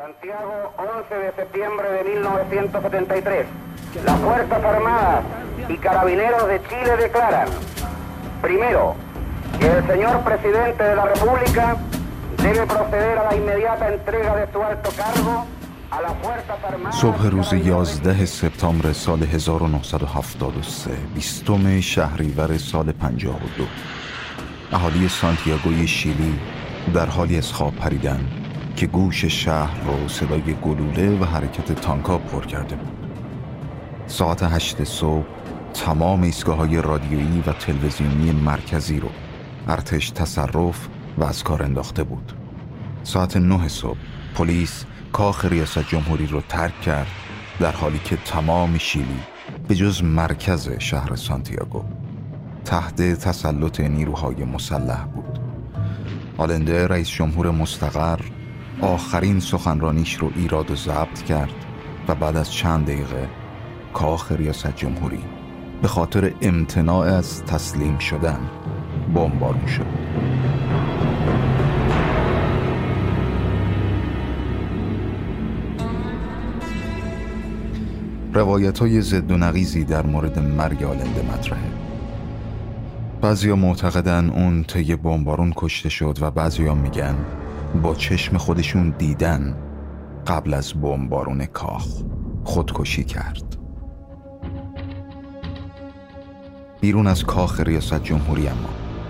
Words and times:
Santiago, 0.00 0.72
11 0.78 1.14
de 1.14 1.32
septiembre 1.32 1.92
de 1.92 2.04
1973. 2.04 3.46
Las 4.02 4.18
Fuerzas 4.20 4.64
Armadas 4.64 5.24
y 5.68 5.76
Carabineros 5.76 6.48
de 6.48 6.58
Chile 6.68 6.96
declaran, 6.96 7.48
primero, 8.40 8.94
que 9.58 9.66
el 9.66 9.86
señor 9.86 10.24
presidente 10.24 10.82
de 10.84 10.96
la 10.96 11.04
República 11.04 11.76
debe 12.42 12.66
proceder 12.66 13.18
a 13.18 13.24
la 13.24 13.36
inmediata 13.36 13.92
entrega 13.92 14.36
de 14.36 14.50
su 14.50 14.62
alto 14.62 14.90
cargo 14.96 15.46
a 15.90 16.00
las 16.00 16.14
Fuerzas 16.22 16.64
Armadas. 16.64 16.94
صبح 16.94 17.26
روز 17.30 17.54
11 17.54 18.26
سپتامبر 18.26 18.92
سال 18.92 19.18
1973 19.26 20.96
بیستم 21.14 21.80
شهریور 21.80 22.58
سال 22.58 22.92
52 22.92 23.66
اهالی 24.72 25.08
سانتیاگوی 25.08 25.86
شیلی 25.86 26.40
در 26.94 27.06
حالی 27.06 27.38
از 27.38 27.52
خواب 27.52 27.74
پریدن 27.74 28.39
که 28.80 28.86
گوش 28.86 29.24
شهر 29.24 29.80
رو 29.80 30.08
صدای 30.08 30.54
گلوله 30.54 31.18
و 31.18 31.24
حرکت 31.24 31.72
تانکا 31.72 32.18
پر 32.18 32.46
کرده. 32.46 32.76
بود 32.76 33.06
ساعت 34.06 34.42
هشت 34.42 34.84
صبح 34.84 35.24
تمام 35.74 36.22
ایستگاه 36.22 36.56
های 36.56 36.82
رادیویی 36.82 37.42
و 37.46 37.52
تلویزیونی 37.52 38.32
مرکزی 38.32 39.00
رو 39.00 39.08
ارتش 39.68 40.10
تصرف 40.10 40.88
و 41.18 41.24
از 41.24 41.44
کار 41.44 41.62
انداخته 41.62 42.02
بود. 42.02 42.32
ساعت 43.02 43.36
نه 43.36 43.68
صبح 43.68 43.98
پلیس 44.34 44.84
کاخ 45.12 45.44
ریاست 45.44 45.88
جمهوری 45.88 46.26
رو 46.26 46.40
ترک 46.40 46.80
کرد 46.80 47.06
در 47.60 47.72
حالی 47.72 47.98
که 47.98 48.16
تمام 48.16 48.78
شیلی 48.78 49.20
به 49.68 49.74
جز 49.74 50.02
مرکز 50.02 50.70
شهر 50.78 51.16
سانتیاگو 51.16 51.84
تحت 52.64 53.02
تسلط 53.02 53.80
نیروهای 53.80 54.44
مسلح 54.44 55.04
بود. 55.04 55.38
آلنده 56.38 56.86
رئیس 56.86 57.08
جمهور 57.08 57.50
مستقر 57.50 58.20
آخرین 58.80 59.40
سخنرانیش 59.40 60.14
رو 60.14 60.32
ایراد 60.36 60.70
و 60.70 60.76
ضبط 60.76 61.22
کرد 61.22 61.54
و 62.08 62.14
بعد 62.14 62.36
از 62.36 62.52
چند 62.52 62.86
دقیقه 62.86 63.28
کاخ 63.94 64.32
ریاست 64.32 64.76
جمهوری 64.76 65.22
به 65.82 65.88
خاطر 65.88 66.32
امتناع 66.42 67.06
از 67.06 67.44
تسلیم 67.44 67.98
شدن 67.98 68.40
بمبارون 69.14 69.66
شد. 69.66 69.86
روایت 78.34 78.78
های 78.78 79.00
زد 79.00 79.30
و 79.30 79.36
نقیزی 79.36 79.84
در 79.84 80.06
مورد 80.06 80.38
مرگ 80.38 80.82
آلنده 80.82 81.22
مطرحه. 81.32 81.70
بعضیا 83.20 83.56
معتقدن 83.56 84.30
اون 84.30 84.64
طی 84.64 84.96
بمبارون 84.96 85.52
کشته 85.56 85.88
شد 85.88 86.18
و 86.20 86.30
بعضیا 86.30 86.74
میگن 86.74 87.16
با 87.82 87.94
چشم 87.94 88.36
خودشون 88.36 88.94
دیدن 88.98 89.56
قبل 90.26 90.54
از 90.54 90.74
بمبارون 90.74 91.46
کاخ 91.46 91.86
خودکشی 92.44 93.04
کرد 93.04 93.56
بیرون 96.80 97.06
از 97.06 97.24
کاخ 97.24 97.60
ریاست 97.60 98.02
جمهوری 98.02 98.48
اما 98.48 98.68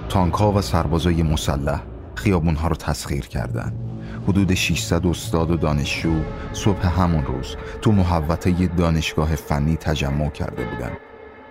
تانکا 0.09 0.53
و 0.53 0.61
سربازای 0.61 1.23
مسلح 1.23 1.83
خیابونها 2.15 2.69
رو 2.69 2.77
تسخیر 2.77 3.27
کردند. 3.27 3.73
حدود 4.29 4.55
600 4.55 5.07
استاد 5.07 5.51
و 5.51 5.57
دانشجو 5.57 6.21
صبح 6.53 7.01
همون 7.01 7.25
روز 7.25 7.57
تو 7.83 7.93
محوطه 7.93 8.67
دانشگاه 8.67 9.35
فنی 9.35 9.77
تجمع 9.77 10.29
کرده 10.31 10.65
بودند. 10.65 10.97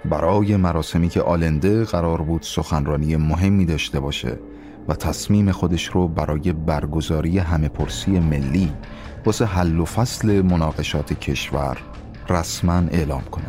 برای 0.06 0.56
مراسمی 0.56 1.10
که 1.10 1.22
آلنده 1.22 1.84
قرار 1.84 2.22
بود 2.22 2.42
سخنرانی 2.42 3.16
مهمی 3.16 3.66
داشته 3.66 4.00
باشه 4.00 4.40
و 4.90 4.94
تصمیم 4.94 5.52
خودش 5.52 5.86
رو 5.88 6.08
برای 6.08 6.54
برگزاری 6.54 7.40
همه 7.40 7.70
پرسی 7.70 8.12
ملی 8.20 8.74
واسه 9.26 9.46
حل 9.46 9.80
و 9.80 9.86
فصل 9.86 10.42
مناقشات 10.42 11.14
کشور 11.14 11.78
رسما 12.30 12.74
اعلام 12.74 13.22
کنه 13.22 13.46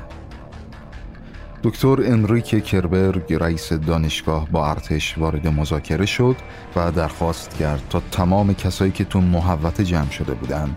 دکتر 1.62 1.96
انریک 2.04 2.64
کربرگ 2.64 3.34
رئیس 3.34 3.72
دانشگاه 3.72 4.48
با 4.50 4.70
ارتش 4.70 5.18
وارد 5.18 5.48
مذاکره 5.48 6.06
شد 6.06 6.36
و 6.76 6.92
درخواست 6.92 7.56
کرد 7.56 7.82
تا 7.90 8.02
تمام 8.12 8.54
کسایی 8.54 8.92
که 8.92 9.04
تو 9.04 9.20
محوطه 9.20 9.84
جمع 9.84 10.10
شده 10.10 10.34
بودن 10.34 10.76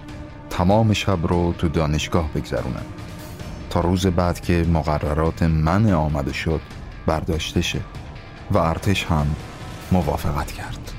تمام 0.50 0.94
شب 0.94 1.28
رو 1.28 1.54
تو 1.58 1.68
دانشگاه 1.68 2.30
بگذرونن 2.36 2.86
تا 3.70 3.80
روز 3.80 4.08
بعد 4.08 4.40
که 4.40 4.66
مقررات 4.74 5.44
من 5.44 5.92
آمده 5.92 6.34
شد 6.34 6.62
برداشته 7.06 7.62
شه. 7.62 7.80
و 8.52 8.58
ارتش 8.58 9.06
هم 9.06 9.28
موافقت 9.94 10.52
کرد. 10.52 10.92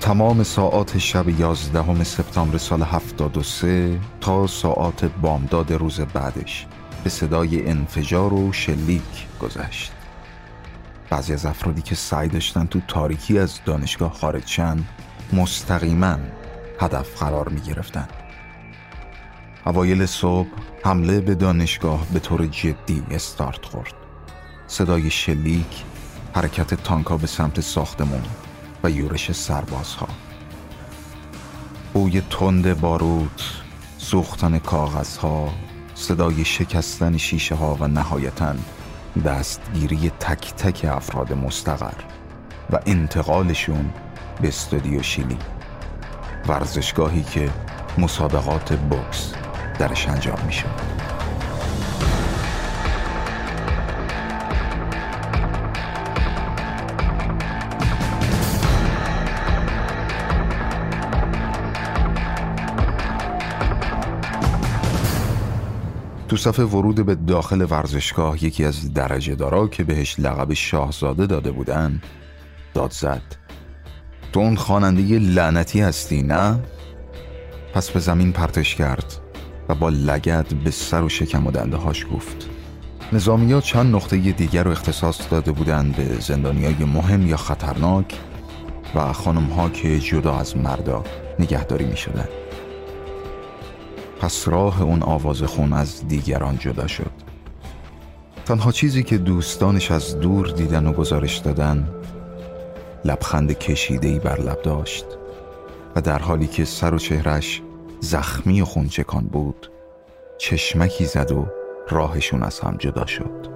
تمام 0.00 0.42
ساعات 0.42 0.98
شب 0.98 1.28
11 1.40 2.04
سپتامبر 2.04 2.58
سال 2.58 2.82
73 2.82 4.00
تا 4.20 4.46
ساعات 4.46 5.04
بامداد 5.04 5.72
روز 5.72 6.00
بعدش 6.00 6.66
به 7.04 7.10
صدای 7.10 7.68
انفجار 7.68 8.34
و 8.34 8.52
شلیک 8.52 9.38
گذشت. 9.40 9.92
بعضی 11.10 11.32
از 11.32 11.46
افرادی 11.46 11.82
که 11.82 11.94
سعی 11.94 12.28
داشتن 12.28 12.66
تو 12.66 12.80
تاریکی 12.88 13.38
از 13.38 13.60
دانشگاه 13.64 14.12
خارج 14.12 14.46
شن 14.46 14.84
مستقیما 15.32 16.16
هدف 16.80 17.22
قرار 17.22 17.48
می 17.48 17.60
گرفتن. 17.60 18.08
اوایل 19.66 20.06
صبح 20.06 20.48
حمله 20.84 21.20
به 21.20 21.34
دانشگاه 21.34 22.06
به 22.12 22.18
طور 22.18 22.46
جدی 22.46 23.02
استارت 23.10 23.64
خورد. 23.64 24.05
صدای 24.68 25.10
شلیک 25.10 25.84
حرکت 26.34 26.74
تانکا 26.74 27.16
به 27.16 27.26
سمت 27.26 27.60
ساختمون 27.60 28.22
و 28.84 28.90
یورش 28.90 29.32
سربازها 29.32 30.08
بوی 31.92 32.20
تند 32.20 32.80
باروت 32.80 33.42
سوختن 33.98 34.58
کاغذها 34.58 35.52
صدای 35.94 36.44
شکستن 36.44 37.16
شیشه 37.16 37.54
ها 37.54 37.74
و 37.80 37.86
نهایتا 37.86 38.54
دستگیری 39.24 40.10
تک 40.10 40.54
تک 40.54 40.84
افراد 40.84 41.32
مستقر 41.32 42.04
و 42.70 42.78
انتقالشون 42.86 43.92
به 44.40 44.48
استودیو 44.48 45.02
شیلی 45.02 45.38
ورزشگاهی 46.48 47.22
که 47.22 47.50
مسابقات 47.98 48.72
بوکس 48.72 49.32
درش 49.78 50.08
انجام 50.08 50.38
می 50.46 50.52
شود. 50.52 50.95
تو 66.28 66.36
صف 66.36 66.58
ورود 66.58 67.06
به 67.06 67.14
داخل 67.14 67.66
ورزشگاه 67.70 68.44
یکی 68.44 68.64
از 68.64 68.94
درجه 68.94 69.34
دارا 69.34 69.68
که 69.68 69.84
بهش 69.84 70.20
لقب 70.20 70.52
شاهزاده 70.52 71.26
داده 71.26 71.50
بودن 71.50 72.00
داد 72.74 72.90
زد 72.90 73.22
تو 74.32 74.40
اون 74.40 74.56
خواننده 74.56 75.18
لعنتی 75.18 75.80
هستی 75.80 76.22
نه؟ 76.22 76.60
پس 77.74 77.90
به 77.90 78.00
زمین 78.00 78.32
پرتش 78.32 78.74
کرد 78.74 79.14
و 79.68 79.74
با 79.74 79.88
لگد 79.88 80.54
به 80.64 80.70
سر 80.70 81.02
و 81.02 81.08
شکم 81.08 81.46
و 81.46 81.50
دنده 81.50 81.76
هاش 81.76 82.06
گفت 82.14 82.48
نظامی 83.12 83.62
چند 83.62 83.94
نقطه 83.94 84.16
دیگر 84.16 84.64
رو 84.64 84.70
اختصاص 84.70 85.20
داده 85.30 85.52
بودند 85.52 85.96
به 85.96 86.20
زندانیای 86.20 86.84
مهم 86.84 87.26
یا 87.26 87.36
خطرناک 87.36 88.18
و 88.94 89.12
خانم 89.12 89.44
ها 89.44 89.68
که 89.68 89.98
جدا 89.98 90.36
از 90.36 90.56
مردا 90.56 91.04
نگهداری 91.38 91.84
می 91.84 91.96
شدن. 91.96 92.28
پس 94.20 94.48
راه 94.48 94.82
اون 94.82 95.02
آواز 95.02 95.42
خون 95.42 95.72
از 95.72 96.08
دیگران 96.08 96.58
جدا 96.58 96.86
شد. 96.86 97.10
تنها 98.46 98.72
چیزی 98.72 99.02
که 99.02 99.18
دوستانش 99.18 99.90
از 99.90 100.20
دور 100.20 100.46
دیدن 100.46 100.86
و 100.86 100.92
گزارش 100.92 101.36
دادن 101.36 101.88
لبخند 103.04 103.52
کشیدهی 103.52 104.18
بر 104.18 104.40
لب 104.40 104.62
داشت 104.62 105.04
و 105.96 106.00
در 106.00 106.18
حالی 106.18 106.46
که 106.46 106.64
سر 106.64 106.94
و 106.94 106.98
چهرش 106.98 107.62
زخمی 108.00 108.60
و 108.60 108.64
خونچکان 108.64 109.24
بود 109.24 109.70
چشمکی 110.38 111.04
زد 111.04 111.32
و 111.32 111.46
راهشون 111.88 112.42
از 112.42 112.60
هم 112.60 112.76
جدا 112.78 113.06
شد. 113.06 113.46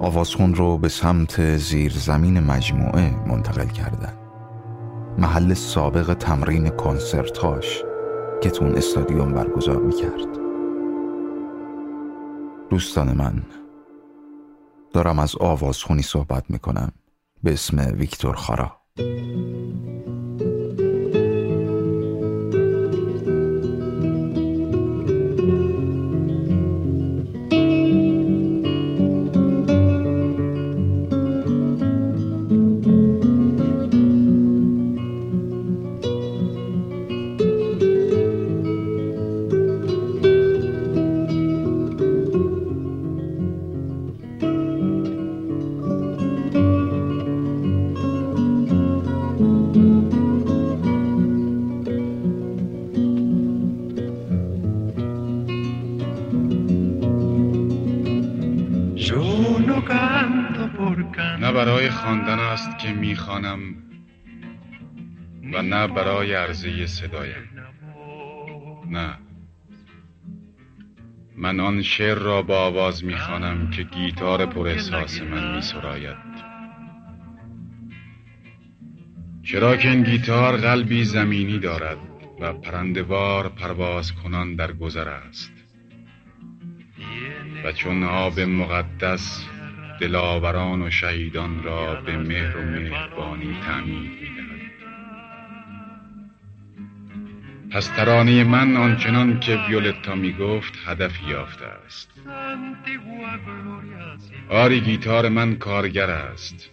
آوازخون 0.00 0.54
رو 0.54 0.78
به 0.78 0.88
سمت 0.88 1.56
زیر 1.56 1.92
زمین 1.92 2.40
مجموعه 2.40 3.10
منتقل 3.26 3.66
کردن. 3.66 4.12
محل 5.18 5.54
سابق 5.54 6.14
تمرین 6.14 6.68
کنسرتاش 6.68 7.82
که 8.40 8.50
تون 8.50 8.74
استادیوم 8.74 9.32
برگزار 9.32 9.76
می‌کرد. 9.76 10.38
دوستان 12.70 13.12
من 13.16 13.42
دارم 14.92 15.18
از 15.18 15.36
آوازخونی 15.36 16.02
صحبت 16.02 16.44
می‌کنم 16.48 16.92
به 17.42 17.52
اسم 17.52 17.92
ویکتور 17.98 18.34
خارا. 18.34 18.72
که 62.84 62.92
می‌خوانم 62.92 63.74
و 65.52 65.62
نه 65.62 65.86
برای 65.86 66.34
عرضه 66.34 66.86
صدایم. 66.86 67.48
نه. 68.90 69.18
من 71.36 71.60
آن 71.60 71.82
شعر 71.82 72.18
را 72.18 72.42
با 72.42 72.58
آواز 72.58 73.04
می‌خوانم 73.04 73.70
که 73.70 73.82
گیتار 73.82 74.46
پر 74.46 74.68
احساس 74.68 75.22
من 75.22 75.54
میسراید. 75.54 76.34
چرا 79.42 79.76
که 79.76 79.90
این 79.90 80.02
گیتار 80.02 80.56
قلبی 80.56 81.04
زمینی 81.04 81.58
دارد 81.58 81.98
و 82.40 82.52
پرندوار 82.52 83.48
پرواز 83.48 84.12
کنان 84.12 84.54
در 84.54 84.72
گذر 84.72 85.08
است. 85.08 85.52
و 87.64 87.72
چون 87.72 88.02
آب 88.02 88.40
مقدس 88.40 89.53
دلاوران 90.00 90.82
و 90.82 90.90
شهیدان 90.90 91.62
را 91.62 91.94
به 91.94 92.16
مهر 92.16 92.56
و 92.56 92.62
مهربانی 92.62 93.56
تعمید 93.66 94.10
می‌دهد. 94.10 94.54
پس 97.70 97.86
ترانه 97.86 98.44
من 98.44 98.76
آنچنان 98.76 99.40
که 99.40 99.56
ویولتا 99.68 100.14
می 100.14 100.32
گفت 100.32 100.72
هدف 100.86 101.22
یافته 101.28 101.66
است. 101.66 102.10
آری 104.48 104.80
گیتار 104.80 105.28
من 105.28 105.56
کارگر 105.56 106.10
است 106.10 106.70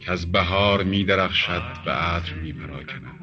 که 0.00 0.12
از 0.12 0.32
بهار 0.32 0.82
می 0.82 1.04
درخشد 1.04 1.62
و 1.86 1.90
عطر 1.90 2.34
می 2.34 2.52
پراکند 2.52 3.20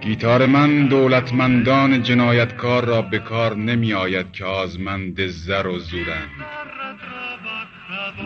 گیتار 0.00 0.46
من 0.46 0.86
دولتمندان 0.86 2.02
جنایتکار 2.02 2.84
را 2.84 3.02
به 3.02 3.18
کار 3.18 3.56
نمی 3.56 3.92
آید 3.92 4.32
که 4.32 4.44
آزمند 4.44 5.26
زر 5.26 5.66
و 5.66 5.78
زورند. 5.78 6.30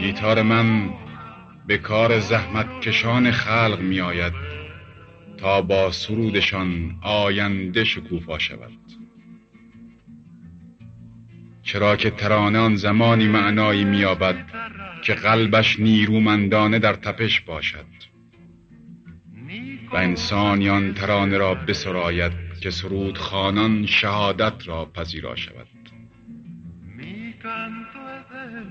گیتار 0.00 0.42
من 0.42 0.90
به 1.66 1.78
کار 1.78 2.20
زحمت 2.20 2.80
کشان 2.80 3.30
خلق 3.30 3.80
می 3.80 4.00
آید 4.00 4.32
تا 5.36 5.62
با 5.62 5.90
سرودشان 5.90 6.98
آینده 7.02 7.84
شکوفا 7.84 8.38
شود. 8.38 8.78
چرا 11.62 11.96
که 11.96 12.10
ترانه 12.10 12.58
آن 12.58 12.76
زمانی 12.76 13.26
معنایی 13.26 13.84
مییابد 13.84 14.46
که 15.02 15.14
قلبش 15.14 15.80
نیرومندانه 15.80 16.78
در 16.78 16.92
تپش 16.92 17.40
باشد. 17.40 18.12
و 19.93 19.97
انسانیان 19.97 20.94
ترانه 20.94 21.39
را 21.39 21.55
بسراید 21.55 22.33
که 22.61 22.71
سرود 22.71 23.19
خانان 23.19 23.87
شهادت 23.87 24.69
را 24.69 24.85
پذیرا 24.85 25.37
شود. 25.37 25.67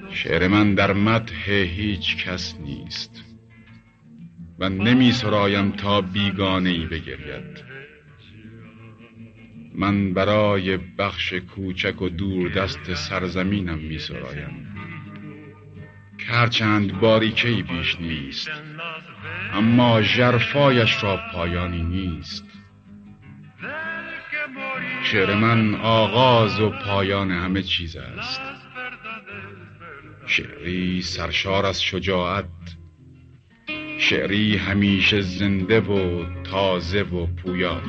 شعر 0.10 0.48
من 0.48 0.76
در 0.76 0.94
مدح 0.94 1.52
هیچ 1.52 2.26
کس 2.26 2.56
نیست 2.60 3.24
و 4.60 4.70
نمی 4.70 5.12
سرایم 5.12 5.72
تا 5.72 6.02
بیگانه 6.02 6.70
ای 6.70 6.86
بگرید. 6.86 7.64
من 9.76 10.14
برای 10.14 10.78
بخش 10.78 11.34
کوچک 11.34 12.02
و 12.02 12.10
دور 12.10 12.50
دست 12.50 12.94
سرزمینم 12.94 13.78
می 13.78 13.98
سرایم. 13.98 14.71
که 16.22 16.32
هرچند 16.32 17.00
باریکه 17.00 17.48
بیش 17.48 17.98
نیست 18.00 18.52
اما 19.54 20.02
جرفایش 20.02 21.04
را 21.04 21.20
پایانی 21.34 21.84
نیست. 21.84 22.46
شعر 25.04 25.36
من 25.36 25.76
آغاز 25.76 26.60
و 26.60 26.70
پایان 26.70 27.32
همه 27.32 27.62
چیز 27.62 27.96
است. 27.96 28.42
شعری 30.26 31.02
سرشار 31.02 31.66
از 31.66 31.84
شجاعت 31.84 32.46
شعری 34.00 34.58
همیشه 34.58 35.22
زنده 35.22 35.82
و 35.82 36.26
تازه 36.44 37.02
و 37.04 37.26
پویا 37.26 37.82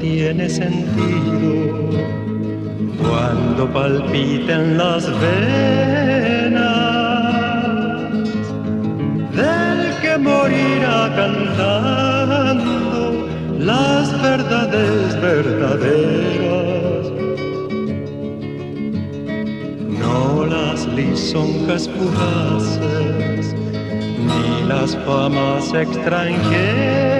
tiene 0.00 0.48
sentido 0.48 1.88
cuando 2.98 3.72
palpiten 3.72 4.78
las 4.78 5.06
venas 5.20 6.80
morirá 10.22 11.10
cantando 11.16 12.92
las 13.58 14.22
verdades 14.22 15.20
verdaderas. 15.20 17.06
No 20.00 20.44
las 20.46 20.86
lisonjas 20.86 21.88
fugaces, 21.88 23.54
ni 24.26 24.68
las 24.68 24.96
famas 25.06 25.72
extranjeras, 25.72 27.19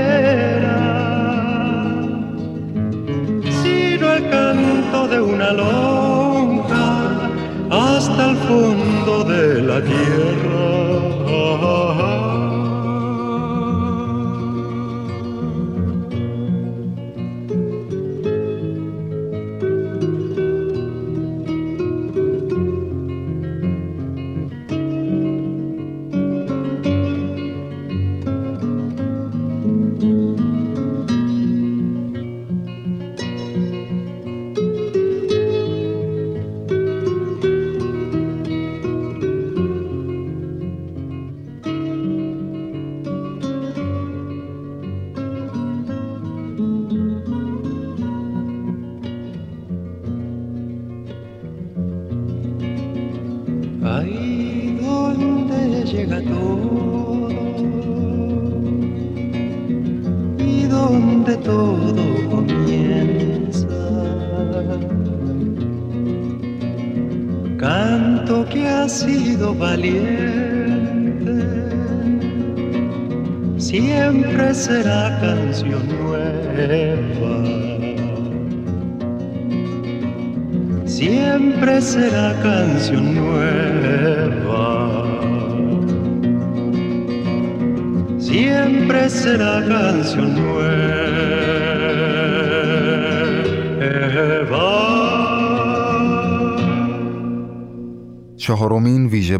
de 5.10 5.20
una 5.20 5.52
lonja 5.52 7.30
hasta 7.68 8.30
el 8.30 8.36
fondo 8.36 9.24
de 9.24 9.62
la 9.62 9.82
tierra. 9.82 10.60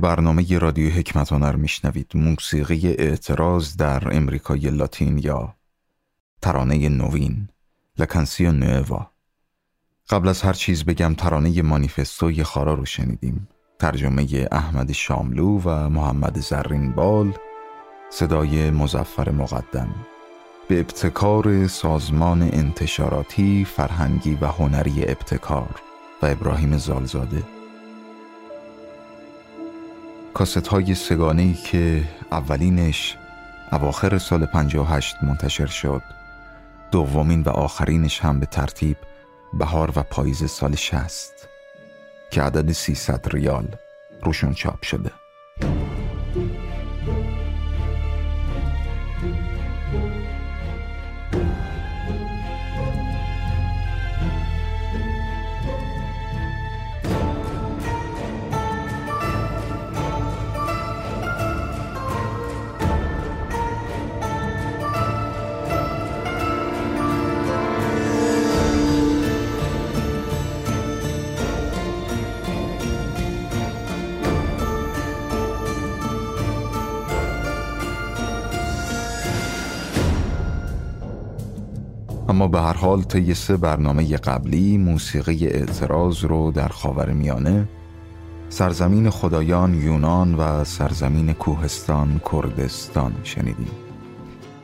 برنامه 0.00 0.58
رادیو 0.58 0.90
حکمت 0.90 1.32
هنر 1.32 1.56
میشنوید. 1.56 2.12
موسیقی 2.14 2.88
اعتراض 2.88 3.76
در 3.76 4.16
امریکای 4.16 4.70
لاتین 4.70 5.18
یا 5.18 5.54
ترانه 6.42 6.88
نوین. 6.88 7.48
لکنسیو 7.98 8.52
نووا. 8.52 9.10
قبل 10.10 10.28
از 10.28 10.42
هر 10.42 10.52
چیز 10.52 10.84
بگم 10.84 11.14
ترانه 11.14 11.62
مانیفستوی 11.62 12.44
خارا 12.44 12.74
رو 12.74 12.84
شنیدیم. 12.84 13.48
ترجمه 13.78 14.48
احمد 14.52 14.92
شاملو 14.92 15.60
و 15.64 15.88
محمد 15.88 16.40
زرین 16.40 16.92
بال. 16.92 17.32
صدای 18.10 18.70
مزفر 18.70 19.30
مقدم. 19.30 19.94
به 20.68 20.80
ابتکار 20.80 21.66
سازمان 21.66 22.42
انتشاراتی، 22.42 23.64
فرهنگی 23.64 24.38
و 24.40 24.46
هنری 24.46 25.02
ابتکار 25.02 25.82
و 26.22 26.26
ابراهیم 26.26 26.76
زالزاده. 26.76 27.59
کاست 30.40 30.66
های 30.66 30.94
سگانه 30.94 31.42
ای 31.42 31.54
که 31.54 32.04
اولینش 32.32 33.16
اواخر 33.72 34.18
سال 34.18 34.46
58 34.46 35.16
منتشر 35.22 35.66
شد. 35.66 36.02
دومین 36.90 37.42
و 37.42 37.48
آخرینش 37.48 38.20
هم 38.20 38.40
به 38.40 38.46
ترتیب 38.46 38.96
بهار 39.52 39.92
و 39.96 40.02
پاییز 40.02 40.50
سال 40.50 40.76
60 40.76 41.48
که 42.30 42.42
عدد 42.42 42.72
300 42.72 43.28
ریال 43.32 43.68
روشون 44.22 44.54
چاپ 44.54 44.82
شده. 44.82 45.10
حال 82.80 83.02
طی 83.02 83.34
سه 83.34 83.56
برنامه 83.56 84.16
قبلی 84.16 84.78
موسیقی 84.78 85.46
اعتراض 85.46 86.24
رو 86.24 86.50
در 86.50 86.68
خاور 86.68 87.12
میانه 87.12 87.68
سرزمین 88.48 89.10
خدایان 89.10 89.74
یونان 89.74 90.34
و 90.34 90.64
سرزمین 90.64 91.32
کوهستان 91.32 92.20
کردستان 92.32 93.12
شنیدیم. 93.24 93.70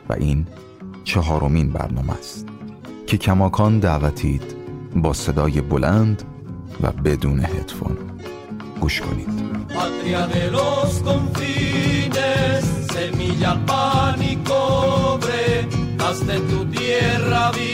و 0.09 0.13
این 0.13 0.47
چهارمین 1.03 1.69
برنامه 1.69 2.13
است 2.13 2.47
که 3.07 3.17
کماکان 3.17 3.79
دعوتید 3.79 4.55
با 4.95 5.13
صدای 5.13 5.61
بلند 5.61 6.23
و 6.81 6.91
بدون 6.91 7.39
هدفون. 7.39 7.97
گوش 8.81 9.01
کنید. 9.01 9.47
De 16.27 16.39
tu 16.49 16.65
tierra 16.73 17.66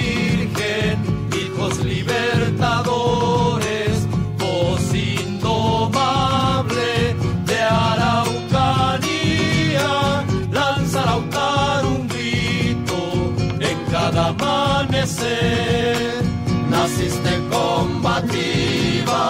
Naciste 16.69 17.33
combativa 17.51 19.21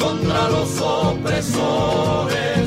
contra 0.00 0.48
los 0.48 0.80
opresores, 0.80 2.59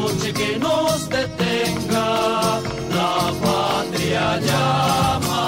noche 0.00 0.32
que 0.32 0.58
nos 0.58 1.08
detenga. 1.08 2.08
La 2.96 3.14
patria 3.42 4.26
llama. 4.48 5.40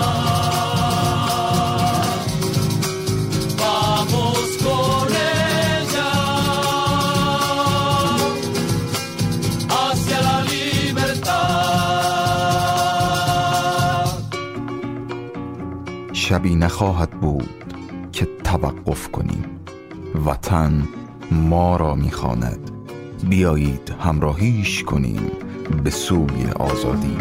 شبی 16.15 16.55
نخواهد 16.55 17.11
بود 17.11 17.65
که 18.13 18.29
توقف 18.45 19.09
کنیم 19.09 19.45
وطن 20.27 20.89
ما 21.31 21.77
را 21.77 21.95
می‌خواند 21.95 22.72
بیایید 23.33 23.95
همراهیش 24.01 24.85
کنیم 24.85 25.31
به 25.85 25.91
سوی 25.91 26.47
آزادی. 26.61 27.17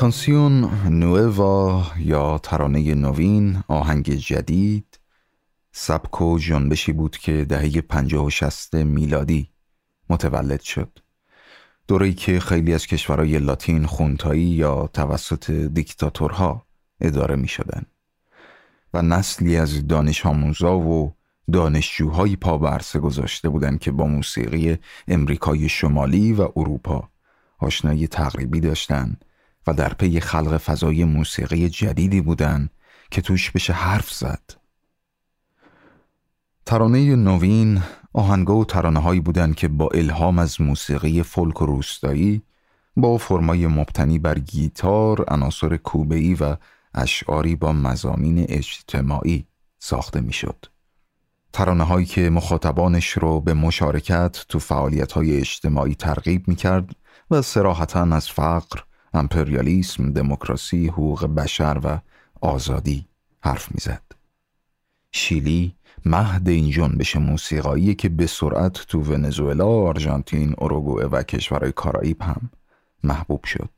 لکانسیون 0.00 0.70
نووا 0.88 1.86
یا 1.98 2.38
ترانه 2.38 2.94
نوین 2.94 3.62
آهنگ 3.68 4.10
جدید. 4.10 5.00
سبک 5.72 6.20
و 6.20 6.38
جنبشی 6.38 6.92
بود 6.92 7.16
که 7.16 7.44
دهه 7.44 7.80
پنجاه 7.80 8.24
و 8.24 8.30
شست 8.30 8.74
میلادی 8.74 9.50
متولد 10.10 10.60
شد. 10.60 10.98
دوره‌ای 11.88 12.14
که 12.14 12.40
خیلی 12.40 12.74
از 12.74 12.86
کشورهای 12.86 13.38
لاتین 13.38 13.86
خونتایی 13.86 14.42
یا 14.42 14.86
توسط 14.86 15.50
دیکتاتورها 15.50 16.66
اداره 17.00 17.36
می 17.36 17.48
شدن. 17.48 17.82
و 18.94 19.02
نسلی 19.02 19.56
از 19.56 19.86
دانش 19.86 20.26
آموزا 20.26 20.78
و 20.78 21.14
دانشجوهایی 21.52 22.36
پا 22.36 22.58
برسه 22.58 22.98
گذاشته 22.98 23.48
بودند 23.48 23.78
که 23.78 23.90
با 23.90 24.06
موسیقی 24.06 24.78
امریکای 25.08 25.68
شمالی 25.68 26.32
و 26.32 26.48
اروپا 26.56 27.08
آشنایی 27.58 28.06
تقریبی 28.06 28.60
داشتند 28.60 29.24
و 29.66 29.74
در 29.74 29.94
پی 29.94 30.20
خلق 30.20 30.56
فضای 30.56 31.04
موسیقی 31.04 31.68
جدیدی 31.68 32.20
بودند 32.20 32.70
که 33.10 33.22
توش 33.22 33.50
بشه 33.50 33.72
حرف 33.72 34.12
زد 34.12 34.42
ترانه 36.66 37.16
نوین 37.16 37.82
آهنگا 38.12 38.56
و 38.56 38.64
ترانه 38.64 39.00
هایی 39.00 39.20
بودند 39.20 39.54
که 39.54 39.68
با 39.68 39.88
الهام 39.94 40.38
از 40.38 40.60
موسیقی 40.60 41.22
فولک 41.22 41.56
روستایی 41.56 42.42
با 42.96 43.18
فرمای 43.18 43.66
مبتنی 43.66 44.18
بر 44.18 44.38
گیتار، 44.38 45.24
عناصر 45.28 45.76
کوبه‌ای 45.76 46.34
و 46.34 46.56
اشعاری 46.94 47.56
با 47.56 47.72
مزامین 47.72 48.46
اجتماعی 48.48 49.46
ساخته 49.78 50.20
می‌شد. 50.20 50.66
ترانه 51.52 51.84
هایی 51.84 52.06
که 52.06 52.30
مخاطبانش 52.30 53.10
رو 53.10 53.40
به 53.40 53.54
مشارکت 53.54 54.44
تو 54.48 54.58
فعالیت 54.58 55.12
های 55.12 55.38
اجتماعی 55.38 55.94
ترغیب 55.94 56.48
می 56.48 56.56
کرد 56.56 56.96
و 57.30 57.42
سراحتا 57.42 58.02
از 58.02 58.30
فقر، 58.30 58.80
امپریالیسم، 59.14 60.12
دموکراسی، 60.12 60.88
حقوق 60.88 61.26
بشر 61.26 61.80
و 61.84 61.98
آزادی 62.40 63.06
حرف 63.40 63.72
می‌زد. 63.72 64.02
شیلی 65.12 65.74
مهد 66.04 66.48
این 66.48 66.70
جنبش 66.70 67.16
موسیقایی 67.16 67.94
که 67.94 68.08
به 68.08 68.26
سرعت 68.26 68.72
تو 68.72 69.00
ونزوئلا، 69.00 69.66
آرژانتین، 69.66 70.54
اوروگوئه 70.58 71.06
و 71.06 71.22
کشورهای 71.22 71.72
کارائیب 71.72 72.22
هم 72.22 72.50
محبوب 73.04 73.44
شد. 73.44 73.70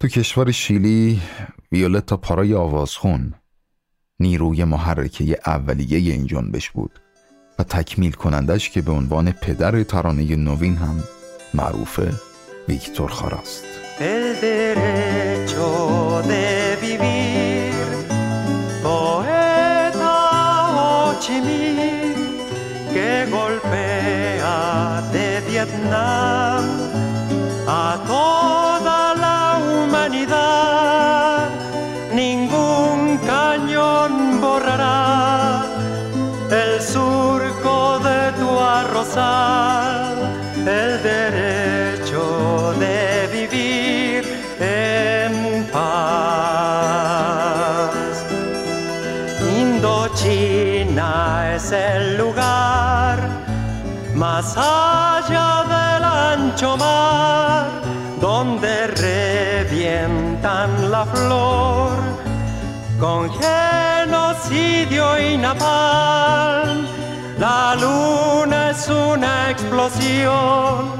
تو 0.00 0.08
کشور 0.08 0.50
شیلی 0.50 1.20
ویولتا 1.72 2.16
پارای 2.16 2.54
آوازخون 2.54 3.34
نیروی 4.20 4.64
محرکه 4.64 5.38
اولیه 5.46 6.12
این 6.12 6.26
جنبش 6.26 6.70
بود 6.70 7.00
و 7.58 7.62
تکمیل 7.62 8.12
کنندش 8.12 8.70
که 8.70 8.82
به 8.82 8.92
عنوان 8.92 9.32
پدر 9.32 9.82
ترانه 9.82 10.36
نوین 10.36 10.76
هم 10.76 11.02
معروفه 11.54 12.12
ویکتور 12.68 13.10
خاراست 13.10 13.81
el 13.98 14.40
derecho 14.40 16.22
de 16.26 16.78
vivir. 16.80 17.72
Poeta 18.82 20.14
Ho 20.74 21.14
Chi 21.20 21.40
Minh 21.40 22.12
que 22.92 23.26
golpea 23.30 25.02
de 25.12 25.40
Vietnam 25.48 26.64
a 27.66 27.98
toda 28.06 29.14
la 29.14 29.58
humanidad. 29.64 31.48
Ningún 32.12 33.18
cañón 33.26 34.40
borrará 34.40 35.64
el 36.50 36.80
surco 36.82 37.98
de 38.00 38.32
tu 38.38 38.50
arrozal, 38.58 40.16
más 54.42 54.56
allá 54.56 55.62
del 55.72 56.04
ancho 56.04 56.76
mar 56.76 57.70
donde 58.20 58.88
revientan 59.68 60.90
la 60.90 61.04
flor 61.06 61.92
con 62.98 63.30
genocidio 63.40 65.04
y 65.18 65.36
napalm. 65.38 66.86
La 67.38 67.76
luna 67.76 68.70
es 68.70 68.88
una 68.88 69.50
explosión 69.50 70.90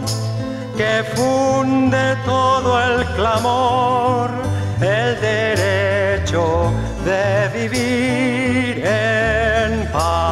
que 0.77 1.05
funde 1.15 2.17
todo 2.25 2.81
el 2.81 3.05
clamor, 3.17 4.31
el 4.81 5.21
derecho 5.21 6.73
de 7.05 7.49
vivir 7.59 8.85
en 8.85 9.91
paz. 9.93 10.32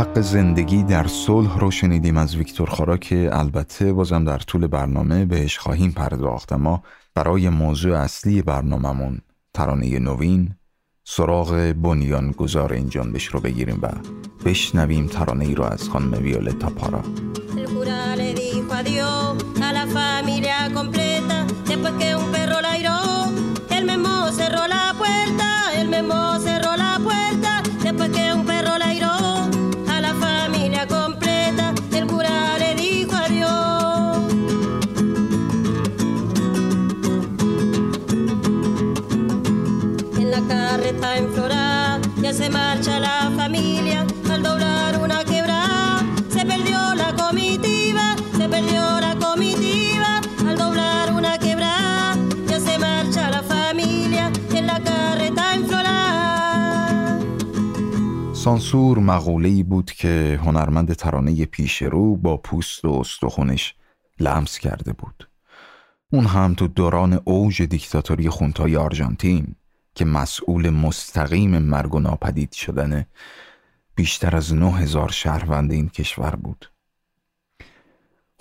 حق 0.00 0.20
زندگی 0.20 0.82
در 0.82 1.06
صلح 1.06 1.58
رو 1.58 1.70
شنیدیم 1.70 2.16
از 2.16 2.36
ویکتور 2.36 2.70
خارا 2.70 2.96
که 2.96 3.30
البته 3.32 3.92
بازم 3.92 4.24
در 4.24 4.38
طول 4.38 4.66
برنامه 4.66 5.24
بهش 5.24 5.58
خواهیم 5.58 5.92
پرداخت. 5.92 6.52
اما 6.52 6.82
برای 7.14 7.48
موضوع 7.48 7.98
اصلی 7.98 8.42
برنامهمون 8.42 9.20
ترانه 9.54 9.98
نوین 9.98 10.54
سراغ 11.04 11.74
بنیان 11.82 12.30
گذار 12.30 12.72
این 12.72 12.88
جنبش 12.88 13.26
رو 13.26 13.40
بگیریم 13.40 13.78
و 13.82 13.88
بشنویم 14.44 15.06
ترانه 15.06 15.44
ای 15.44 15.54
رو 15.54 15.64
از 15.64 15.88
خانم 15.88 16.12
ویولتا 16.22 16.70
پارا. 16.70 17.02
سانسور 58.70 58.98
مقوله 58.98 59.62
بود 59.62 59.92
که 59.92 60.40
هنرمند 60.44 60.92
ترانه 60.92 61.44
پیش 61.44 61.82
رو 61.82 62.16
با 62.16 62.36
پوست 62.36 62.84
و 62.84 62.92
استخونش 62.92 63.74
لمس 64.20 64.58
کرده 64.58 64.92
بود. 64.92 65.28
اون 66.12 66.26
هم 66.26 66.54
تو 66.54 66.68
دوران 66.68 67.20
اوج 67.24 67.62
دیکتاتوری 67.62 68.28
خونتای 68.28 68.76
آرژانتین 68.76 69.54
که 69.94 70.04
مسئول 70.04 70.70
مستقیم 70.70 71.58
مرگ 71.58 71.94
و 71.94 72.00
ناپدید 72.00 72.52
شدن 72.52 73.06
بیشتر 73.94 74.36
از 74.36 74.54
نه 74.54 74.72
هزار 74.72 75.08
شهروند 75.08 75.72
این 75.72 75.88
کشور 75.88 76.36
بود 76.36 76.70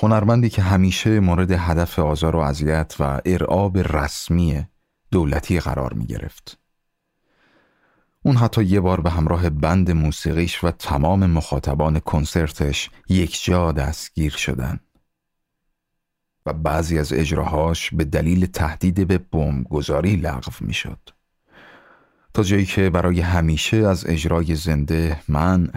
هنرمندی 0.03 0.49
که 0.49 0.61
همیشه 0.61 1.19
مورد 1.19 1.51
هدف 1.51 1.99
آزار 1.99 2.35
و 2.35 2.39
اذیت 2.39 2.95
و 2.99 3.21
ارعاب 3.25 3.77
رسمی 3.77 4.65
دولتی 5.11 5.59
قرار 5.59 5.93
می 5.93 6.05
گرفت. 6.05 6.58
اون 8.23 8.36
حتی 8.36 8.63
یه 8.63 8.79
بار 8.79 9.01
به 9.01 9.10
همراه 9.10 9.49
بند 9.49 9.91
موسیقیش 9.91 10.63
و 10.63 10.71
تمام 10.71 11.25
مخاطبان 11.25 11.99
کنسرتش 11.99 12.89
یک 13.10 13.43
جا 13.43 13.71
دستگیر 13.71 14.32
شدن. 14.32 14.79
و 16.45 16.53
بعضی 16.53 16.99
از 16.99 17.13
اجراهاش 17.13 17.93
به 17.93 18.03
دلیل 18.03 18.45
تهدید 18.45 19.08
به 19.08 19.17
بمبگذاری 19.17 20.15
لغو 20.15 20.51
می 20.60 20.73
شد. 20.73 20.99
تا 22.34 22.43
جایی 22.43 22.65
که 22.65 22.89
برای 22.89 23.21
همیشه 23.21 23.77
از 23.77 24.05
اجرای 24.08 24.55
زنده 24.55 25.21
من 25.27 25.71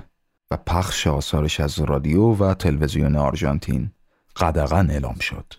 و 0.50 0.57
پخش 0.57 1.07
آثارش 1.07 1.61
از 1.61 1.81
رادیو 1.81 2.35
و 2.35 2.55
تلویزیون 2.55 3.16
آرژانتین 3.16 3.90
قدغن 4.37 4.90
اعلام 4.90 5.18
شد. 5.18 5.55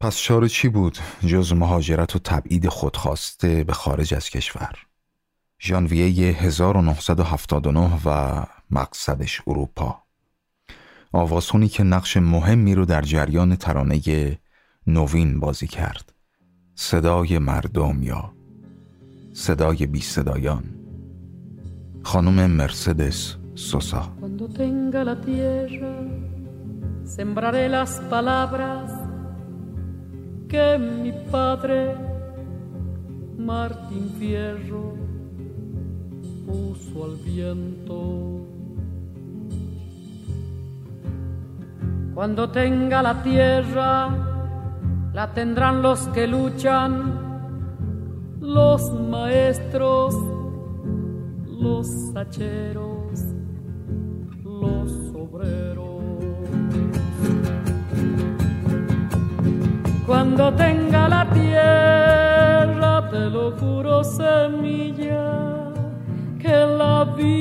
پس 0.00 0.16
چاره 0.16 0.48
چی 0.48 0.68
بود 0.68 0.98
جز 1.26 1.52
مهاجرت 1.52 2.16
و 2.16 2.18
تبعید 2.18 2.68
خودخواسته 2.68 3.64
به 3.64 3.72
خارج 3.72 4.14
از 4.14 4.30
کشور؟ 4.30 4.87
ژانویه 5.60 6.32
1979 6.32 7.90
و 8.04 8.42
مقصدش 8.70 9.42
اروپا. 9.46 10.02
آوازخونی 11.12 11.68
که 11.68 11.82
نقش 11.82 12.16
مهمی 12.16 12.74
رو 12.74 12.84
در 12.84 13.02
جریان 13.02 13.56
ترانه 13.56 14.00
نوین 14.86 15.40
بازی 15.40 15.66
کرد. 15.66 16.12
صدای 16.74 17.38
مردم 17.38 18.02
یا 18.02 18.32
صدای 19.32 19.86
بی 19.86 20.00
صدایان. 20.00 20.64
خانم 22.02 22.50
مرسدس 22.50 23.36
سوسا. 23.54 24.12
Sembraré 27.16 27.64
las 27.70 27.92
palabras 28.14 28.90
que 30.50 30.66
mi 31.02 31.12
padre 31.32 31.80
Martín 33.38 34.04
Fierro 34.18 34.97
al 37.04 37.16
viento. 37.16 38.46
Cuando 42.14 42.50
tenga 42.50 43.02
la 43.02 43.22
tierra, 43.22 44.08
la 45.12 45.32
tendrán 45.34 45.82
los 45.82 46.00
que 46.08 46.26
luchan 46.26 47.28
los 48.40 48.92
maestros, 48.92 50.14
los 51.60 52.16
hacheros, 52.16 53.20
los 54.42 54.90
obreros. 55.14 56.02
Cuando 60.06 60.52
tenga 60.54 61.08
la 61.08 61.28
tierra, 61.30 63.08
te 63.10 63.30
lo 63.30 63.52
juro, 63.52 64.02
semilla, 64.02 65.57
que 66.38 66.48
la 66.48 67.04
vida 67.04 67.38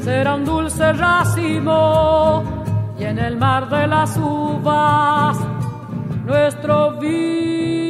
será 0.00 0.34
un 0.34 0.44
dulce 0.44 0.92
racimo 0.92 2.42
y 2.98 3.04
en 3.04 3.18
el 3.18 3.36
mar 3.36 3.68
de 3.68 3.86
las 3.86 4.16
uvas 4.16 5.36
nuestro 6.26 6.92
vino. 6.98 7.87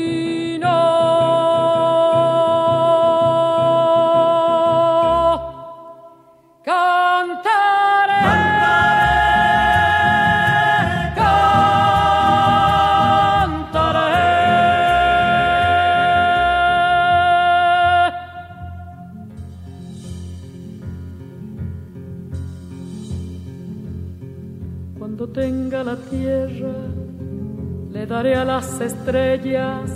Daré 28.09 28.35
a 28.35 28.45
las 28.45 28.81
estrellas 28.81 29.93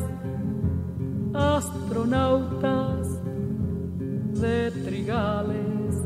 astronautas 1.33 3.09
de 4.38 4.70
trigales, 4.70 5.96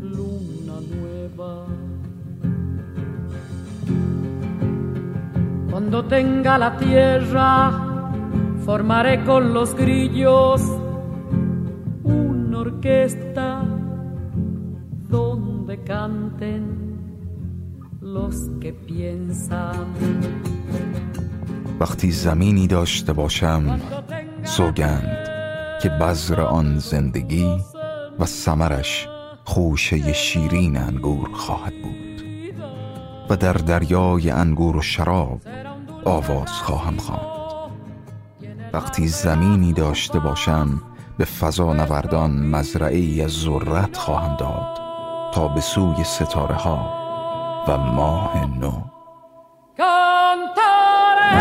luna 0.00 0.80
nueva. 0.96 1.66
Cuando 5.70 6.04
tenga 6.06 6.56
la 6.56 6.76
tierra, 6.78 7.70
formaré 8.64 9.24
con 9.24 9.52
los 9.52 9.74
grillos 9.74 10.62
una 12.02 12.60
orquesta 12.60 13.62
donde 15.10 15.82
canten. 15.84 16.87
وقتی 21.80 22.10
زمینی 22.10 22.66
داشته 22.66 23.12
باشم 23.12 23.80
سوگند 24.44 25.28
که 25.82 25.88
بذر 25.88 26.40
آن 26.40 26.78
زندگی 26.78 27.56
و 28.18 28.26
سمرش 28.26 29.08
خوشه 29.44 30.12
شیرین 30.12 30.76
انگور 30.76 31.28
خواهد 31.32 31.72
بود 31.82 32.22
و 33.30 33.36
در 33.36 33.52
دریای 33.52 34.30
انگور 34.30 34.76
و 34.76 34.82
شراب 34.82 35.40
آواز 36.04 36.48
خواهم 36.48 36.96
خواند. 36.96 37.38
وقتی 38.72 39.08
زمینی 39.08 39.72
داشته 39.72 40.18
باشم 40.18 40.82
به 41.18 41.24
فضا 41.24 41.72
نوردان 41.72 42.30
مزرعه 42.30 42.98
ای 42.98 43.22
از 43.22 43.30
ذرت 43.30 43.96
خواهم 43.96 44.36
داد 44.36 44.78
تا 45.34 45.48
به 45.48 45.60
سوی 45.60 46.04
ستاره 46.04 46.54
ها 46.54 47.07
va 47.68 47.76
mo 47.76 48.30
e 48.34 48.46
no. 48.60 48.72
Cantare. 49.76 51.36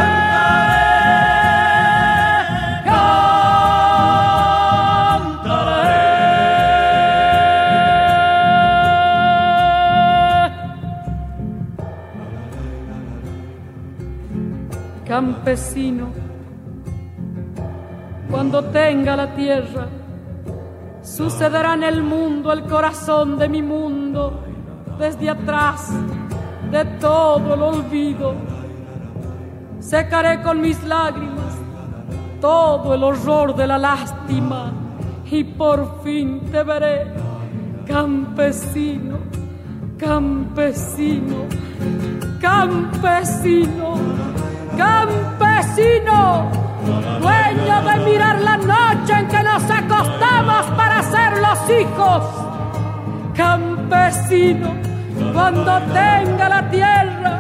Campesino, 15.06 16.12
cuando 18.30 18.66
tenga 18.66 19.16
la 19.16 19.34
tierra, 19.34 19.88
sucederá 21.02 21.76
en 21.76 21.84
el 21.84 22.04
mundo 22.04 22.52
el 22.52 22.63
corazón 22.63 23.38
de 23.38 23.48
mi 23.48 23.62
mundo 23.62 24.46
desde 24.97 25.29
atrás 25.29 25.89
de 26.71 26.86
todo 26.99 27.53
el 27.53 27.62
olvido. 27.62 28.36
Secaré 29.79 30.41
con 30.41 30.62
mis 30.62 30.81
lágrimas 30.83 31.55
todo 32.41 32.93
el 32.93 33.03
horror 33.03 33.55
de 33.55 33.67
la 33.67 33.77
lástima 33.77 34.71
y 35.29 35.43
por 35.43 36.01
fin 36.03 36.41
te 36.51 36.63
veré, 36.63 37.07
campesino, 37.86 39.17
campesino, 39.97 41.45
campesino, 42.39 43.95
campesino, 44.77 46.49
dueño 47.21 47.81
de 47.81 48.05
mirar 48.05 48.41
la 48.41 48.57
noche 48.57 49.13
en 49.13 49.27
que 49.27 49.43
nos 49.43 49.63
acostamos 49.63 50.65
para 50.77 51.03
ser 51.03 51.38
los 51.38 51.69
hijos, 51.69 52.46
campesino, 53.38 54.73
cuando 55.32 55.80
tenga 55.93 56.50
la 56.50 56.69
tierra, 56.69 57.39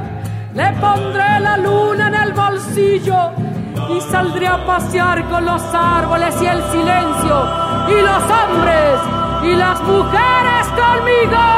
le 0.53 0.71
pondré 0.79 1.39
la 1.39 1.57
luna 1.57 2.07
en 2.07 2.15
el 2.15 2.33
bolsillo 2.33 3.31
y 3.89 3.99
saldré 4.01 4.47
a 4.47 4.65
pasear 4.65 5.27
con 5.27 5.45
los 5.45 5.61
árboles 5.73 6.35
y 6.41 6.45
el 6.45 6.61
silencio 6.71 7.35
y 7.89 8.01
los 8.01 8.23
hombres 8.39 8.99
y 9.43 9.55
las 9.55 9.81
mujeres 9.81 10.67
conmigo. 10.81 11.57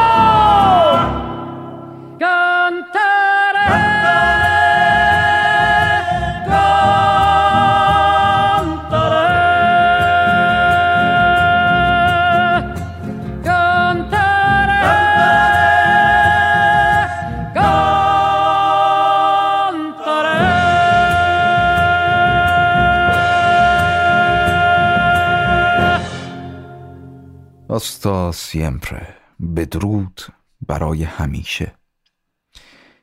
هاستا 27.80 28.32
سیمپره 28.32 29.15
بدرود 29.56 30.22
برای 30.68 31.04
همیشه. 31.04 31.74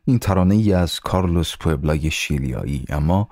این 0.05 0.19
ترانه 0.19 0.55
ای 0.55 0.73
از 0.73 1.01
کارلوس 1.01 1.57
پوبلای 1.57 2.11
شیلیایی 2.11 2.85
اما 2.89 3.29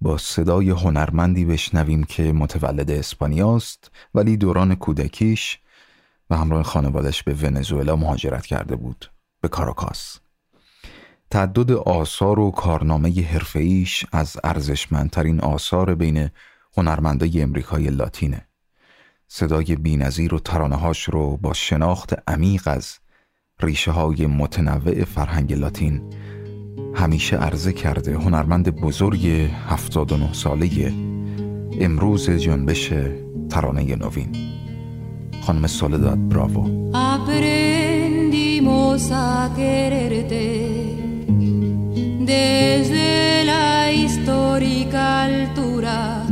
با 0.00 0.18
صدای 0.18 0.70
هنرمندی 0.70 1.44
بشنویم 1.44 2.04
که 2.04 2.32
متولد 2.32 2.90
اسپانیاست 2.90 3.90
ولی 4.14 4.36
دوران 4.36 4.74
کودکیش 4.74 5.58
و 6.30 6.36
همراه 6.36 6.62
خانوادش 6.62 7.22
به 7.22 7.34
ونزوئلا 7.34 7.96
مهاجرت 7.96 8.46
کرده 8.46 8.76
بود 8.76 9.10
به 9.40 9.48
کاراکاس. 9.48 10.18
تعدد 11.30 11.72
آثار 11.72 12.38
و 12.38 12.50
کارنامه 12.50 13.22
حرفه‌ایش 13.22 14.06
از 14.12 14.36
ارزشمندترین 14.44 15.40
آثار 15.40 15.94
بین 15.94 16.30
هنرمندای 16.76 17.42
امریکای 17.42 17.86
لاتینه. 17.86 18.46
صدای 19.28 19.76
بینظیر 19.76 20.34
و 20.34 20.38
ترانهاش 20.38 21.04
رو 21.04 21.36
با 21.36 21.52
شناخت 21.52 22.14
عمیق 22.28 22.62
از 22.68 22.98
ریشه 23.62 23.90
های 23.90 24.26
متنوع 24.26 25.04
فرهنگ 25.04 25.52
لاتین 25.52 26.02
همیشه 26.94 27.36
عرضه 27.36 27.72
کرده 27.72 28.14
هنرمند 28.14 28.80
بزرگ 28.80 29.26
79 29.68 30.32
ساله 30.32 30.92
امروز 31.80 32.30
جنبش 32.30 32.92
ترانه 33.50 33.96
نوین. 33.96 34.36
خانم 35.42 35.66
سولداد 35.66 36.28
براوو 36.28 36.86
desde 42.26 43.44
la 43.44 43.88
histórica 44.00 45.04
altura. 45.28 46.26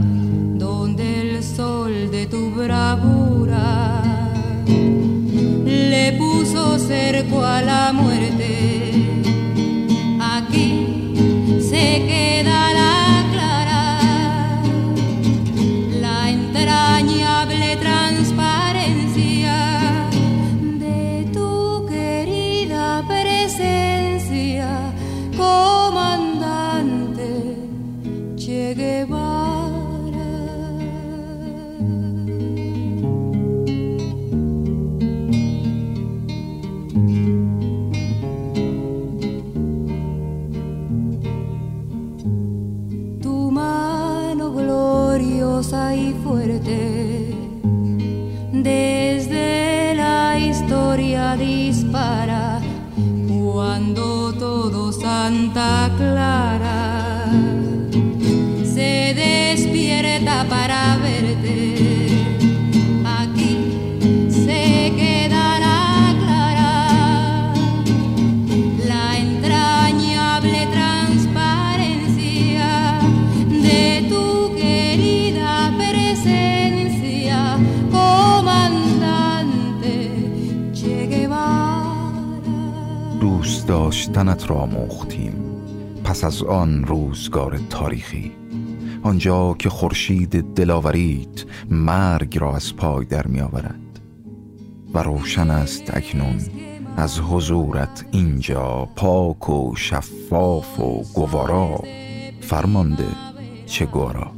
Tu 2.27 2.51
bravura 2.51 4.03
le 5.67 6.13
puso 6.19 6.79
cerco 6.79 7.45
a 7.45 7.61
la 7.61 7.93
muerte. 7.93 8.93
Aquí 10.21 10.69
se 11.61 11.87
queda 12.09 12.73
la 12.81 12.84
y 45.73 46.15
fuerte. 46.23 47.35
Desde 48.53 49.95
la 49.95 50.39
historia 50.39 51.37
dispara 51.37 52.61
cuando 53.43 54.35
todo 54.35 54.93
Santa 54.93 55.91
Clara 55.97 56.54
داشتنت 83.67 84.51
را 84.51 84.57
آموختیم 84.57 85.33
پس 86.05 86.25
از 86.25 86.43
آن 86.43 86.85
روزگار 86.85 87.61
تاریخی. 87.71 88.33
آنجا 89.03 89.55
که 89.59 89.69
خورشید 89.69 90.55
دلاوریت 90.55 91.45
مرگ 91.71 92.39
را 92.39 92.57
از 92.57 92.77
پای 92.77 93.05
در 93.05 93.27
می 93.27 93.41
آورد 93.41 94.01
و 94.95 94.99
روشن 94.99 95.51
است 95.51 95.97
اکنون 95.97 96.39
از 96.97 97.21
حضورت 97.21 98.05
اینجا 98.11 98.89
پاک 98.97 99.51
و 99.51 99.77
شفاف 99.77 100.81
و 100.81 101.03
گوارا. 101.15 101.83
فرمانده 102.41 103.07
چه 103.67 103.87
گوارا 103.87 104.31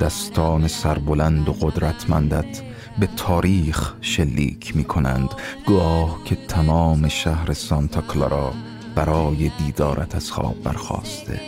دستان 0.00 0.68
سربلند 0.68 1.48
و 1.48 1.52
قدرتمندت 1.52 2.62
به 2.98 3.08
تاریخ 3.16 3.94
شلیک 4.00 4.76
می 4.76 4.84
کنند 4.84 5.34
گاه 5.66 6.24
که 6.24 6.36
تمام 6.36 7.08
شهر 7.08 7.52
سانتا 7.52 8.00
کلارا 8.00 8.52
برای 8.94 9.50
دیدارت 9.58 10.14
از 10.14 10.30
خواب 10.30 10.62
برخواسته. 10.62 11.40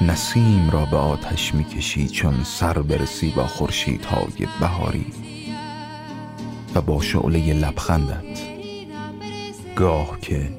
نسیم 0.00 0.70
را 0.70 0.84
به 0.84 0.96
آتش 0.96 1.54
می 1.54 1.64
کشی 1.64 2.08
چون 2.08 2.44
سر 2.44 2.82
برسی 2.82 3.30
با 3.30 3.46
خورشیدهای 3.46 4.48
بهاری 4.60 5.06
و 6.74 6.80
با 6.80 7.02
شعله 7.02 7.52
لبخندت. 7.52 8.40
گاه 9.76 10.20
که 10.20 10.50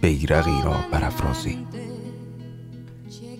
بیرقی 0.00 0.62
را 0.64 0.76
برافرازی. 0.92 1.66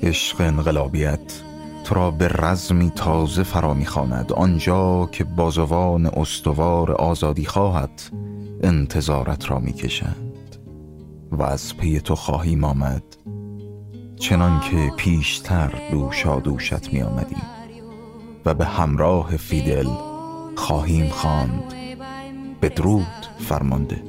عشق 0.03 0.41
انقلابیت 0.41 1.46
تو 1.87 1.95
را 1.95 2.11
به 2.11 2.29
رزمی 2.29 2.91
تازه 2.91 3.43
فرا 3.43 3.75
می‌خواند. 3.75 4.33
آنجا 4.33 5.09
که 5.13 5.25
بازوان 5.25 6.07
استوار 6.07 6.93
آزادی 6.93 7.45
خواهد 7.45 8.03
انتظارت 8.63 9.51
را 9.51 9.59
می‌کشند. 9.59 10.57
و 11.33 11.43
از 11.43 11.77
پی 11.77 12.01
تو 12.01 12.15
خواهیم 12.15 12.65
آمد. 12.65 13.03
چنان 14.17 14.61
که 14.61 14.93
پیشتر 14.97 15.73
دوشا 15.91 16.41
دوشت 16.41 16.93
می 16.93 17.03
آمدیم 17.03 17.43
و 18.45 18.55
به 18.55 18.65
همراه 18.65 19.37
فیدل 19.37 19.89
خواهیم 20.57 21.09
خواند. 21.09 21.75
بدرود 22.63 23.27
فرمانده. 23.39 24.03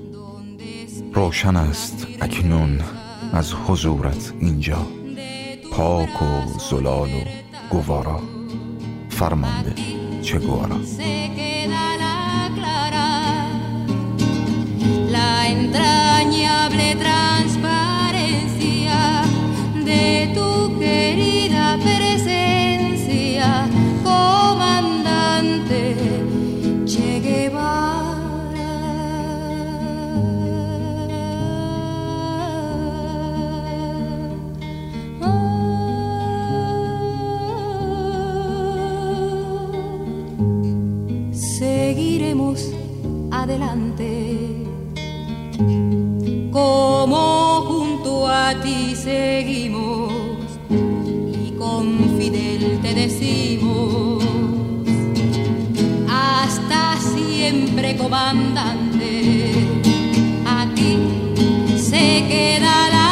روشن 1.13 1.55
است 1.55 2.07
اکنون 2.21 2.79
از 3.33 3.53
حضورت 3.53 4.33
اینجا. 4.39 4.87
پاک 5.73 6.21
و 6.21 6.59
زلال 6.69 7.09
و 7.09 7.46
govoro, 7.69 8.21
farmande, 9.09 9.73
cegoro. 10.21 10.79
Cioè 10.83 11.27
la 15.09 15.47
entrañable 15.47 16.95
transparencia 16.95 19.21
de 19.85 20.31
tu 20.33 20.77
querida 20.79 21.77
presencia, 21.83 23.67
comandante. 24.03 26.06
Seguimos 49.07 50.11
y 50.69 51.51
con 51.57 51.85
Fidel 52.17 52.79
te 52.81 52.93
decimos 52.93 54.21
hasta 56.09 56.97
siempre 56.99 57.95
comandante 57.95 59.53
a 60.45 60.67
ti 60.75 60.97
se 61.77 62.25
queda 62.27 62.89
la 62.89 63.06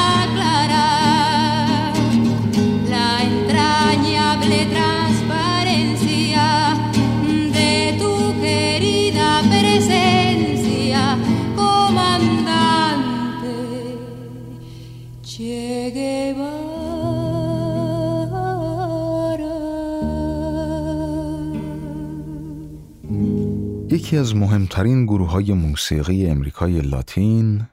یکی 24.05 24.17
از 24.17 24.35
مهمترین 24.35 25.05
گروه 25.05 25.29
های 25.29 25.53
موسیقی 25.53 26.27
امریکای 26.27 26.81
لاتین 26.81 27.67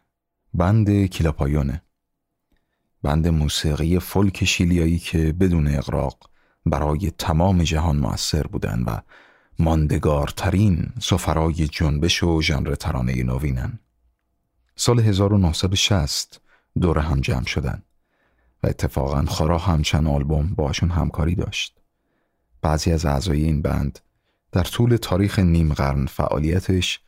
بند 0.54 1.06
کلاپایونه 1.06 1.82
بند 3.02 3.28
موسیقی 3.28 3.98
فولک 3.98 4.44
شیلیایی 4.44 4.98
که 4.98 5.32
بدون 5.32 5.68
اقراق 5.68 6.30
برای 6.66 7.12
تمام 7.18 7.62
جهان 7.62 7.96
موثر 7.96 8.42
بودن 8.42 8.82
و 8.82 8.98
ماندگارترین 9.58 10.88
سفرای 11.00 11.54
جنبش 11.54 12.22
و 12.22 12.42
ژانر 12.42 12.74
ترانه 12.74 13.22
نوینن. 13.22 13.78
سال 14.76 15.00
1960 15.00 16.40
دور 16.80 16.98
هم 16.98 17.20
جمع 17.20 17.46
شدن 17.46 17.82
و 18.62 18.66
اتفاقا 18.66 19.24
خارا 19.24 19.58
هم 19.58 19.83
چند 19.83 20.06
آلبوم 20.06 20.54
باشون 20.54 20.90
همکاری 20.90 21.35
داشت. 21.35 21.80
بعضی 22.62 22.92
از 22.92 23.04
اعضای 23.04 23.44
این 23.44 23.62
بند 23.62 23.98
در 24.53 24.65
طول 24.65 24.96
تاریخ 24.96 25.38
نیم 25.38 25.75
قرن 25.75 26.07
فعالیتش 26.07 27.00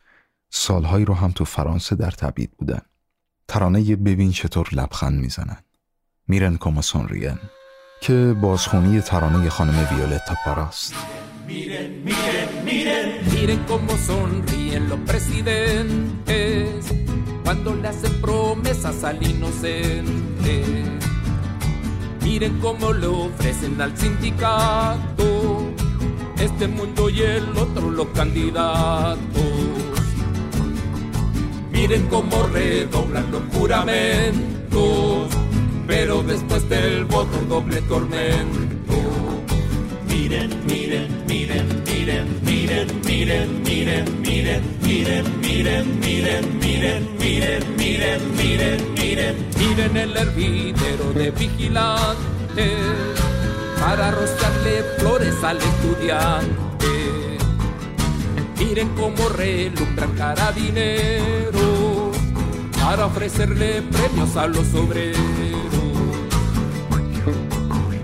سالهایی 0.49 1.05
رو 1.05 1.13
هم 1.13 1.31
تو 1.31 1.45
فرانسه 1.45 1.95
در 1.95 2.11
تبعید 2.11 2.51
بودن. 2.57 2.81
ترانه 3.47 3.95
ببین 3.95 4.31
چطور 4.31 4.67
لبخند 4.71 5.21
می‌زنن. 5.21 5.57
میرن 6.27 6.57
کما 6.57 6.81
سونریان 6.81 7.39
که 8.01 8.35
بازخونی 8.41 9.01
ترانه 9.01 9.49
خانم 9.49 9.87
ویولتا 9.91 10.35
پاراست. 10.45 10.93
Miren 13.45 13.59
cómo 13.71 13.93
sonríen 13.97 14.89
los 14.89 15.01
presidentes 15.11 16.79
cuando 17.43 17.75
le 17.75 17.87
hacen 17.89 18.13
promesas 18.21 19.03
al 19.03 19.21
inocente. 19.21 20.53
Miren 22.21 22.59
cómo 22.59 22.91
le 23.01 23.07
ofrecen 23.07 23.79
al 23.85 23.95
sindicato. 23.97 25.64
Este 26.45 26.67
mundo 26.67 27.09
y 27.09 27.21
el 27.21 27.57
otro 27.57 27.89
los 27.89 28.07
candidatos. 28.07 29.17
Miren 31.71 32.07
cómo 32.07 32.43
redoblan 32.53 33.31
los 33.31 33.41
juramentos, 33.53 35.29
pero 35.87 36.23
después 36.23 36.67
del 36.69 37.05
voto 37.05 37.37
doble 37.49 37.81
tormento. 37.83 38.65
Miren, 40.07 40.49
miren, 40.65 41.23
miren, 41.27 41.83
miren, 41.87 42.41
miren, 42.43 43.01
miren, 43.03 43.61
miren, 43.63 44.13
miren, 44.13 44.63
miren, 44.83 45.23
miren, 45.41 45.99
miren, 45.99 45.99
miren, 45.99 46.79
miren, 46.79 47.65
miren, 47.77 48.21
miren, 48.37 48.95
miren, 48.95 49.35
miren 49.57 49.97
el 49.97 50.17
hervidero 50.17 51.13
de 51.13 51.31
vigilantes 51.31 53.15
para 53.79 54.11
rociarle 54.11 54.83
flores 54.97 55.43
al 55.43 55.57
estudiante. 55.57 56.93
Miren 58.59 58.89
cómo 58.89 59.29
relumbran 59.29 60.11
carabineros 60.21 61.53
para 62.81 63.05
ofrecerle 63.05 63.81
premios 63.81 64.35
a 64.37 64.47
los 64.47 64.73
obreros. 64.73 65.19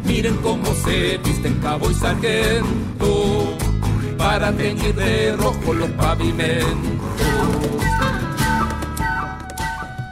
Miren 0.05 0.37
cómo 0.37 0.73
se 0.83 1.17
visten 1.25 1.55
cabo 1.65 1.89
y 1.89 1.93
sargento 1.93 3.11
para 4.17 4.51
teñir 4.51 4.93
de 4.95 5.35
rojo 5.37 5.73
los 5.73 5.89
pavimentos. 5.91 6.99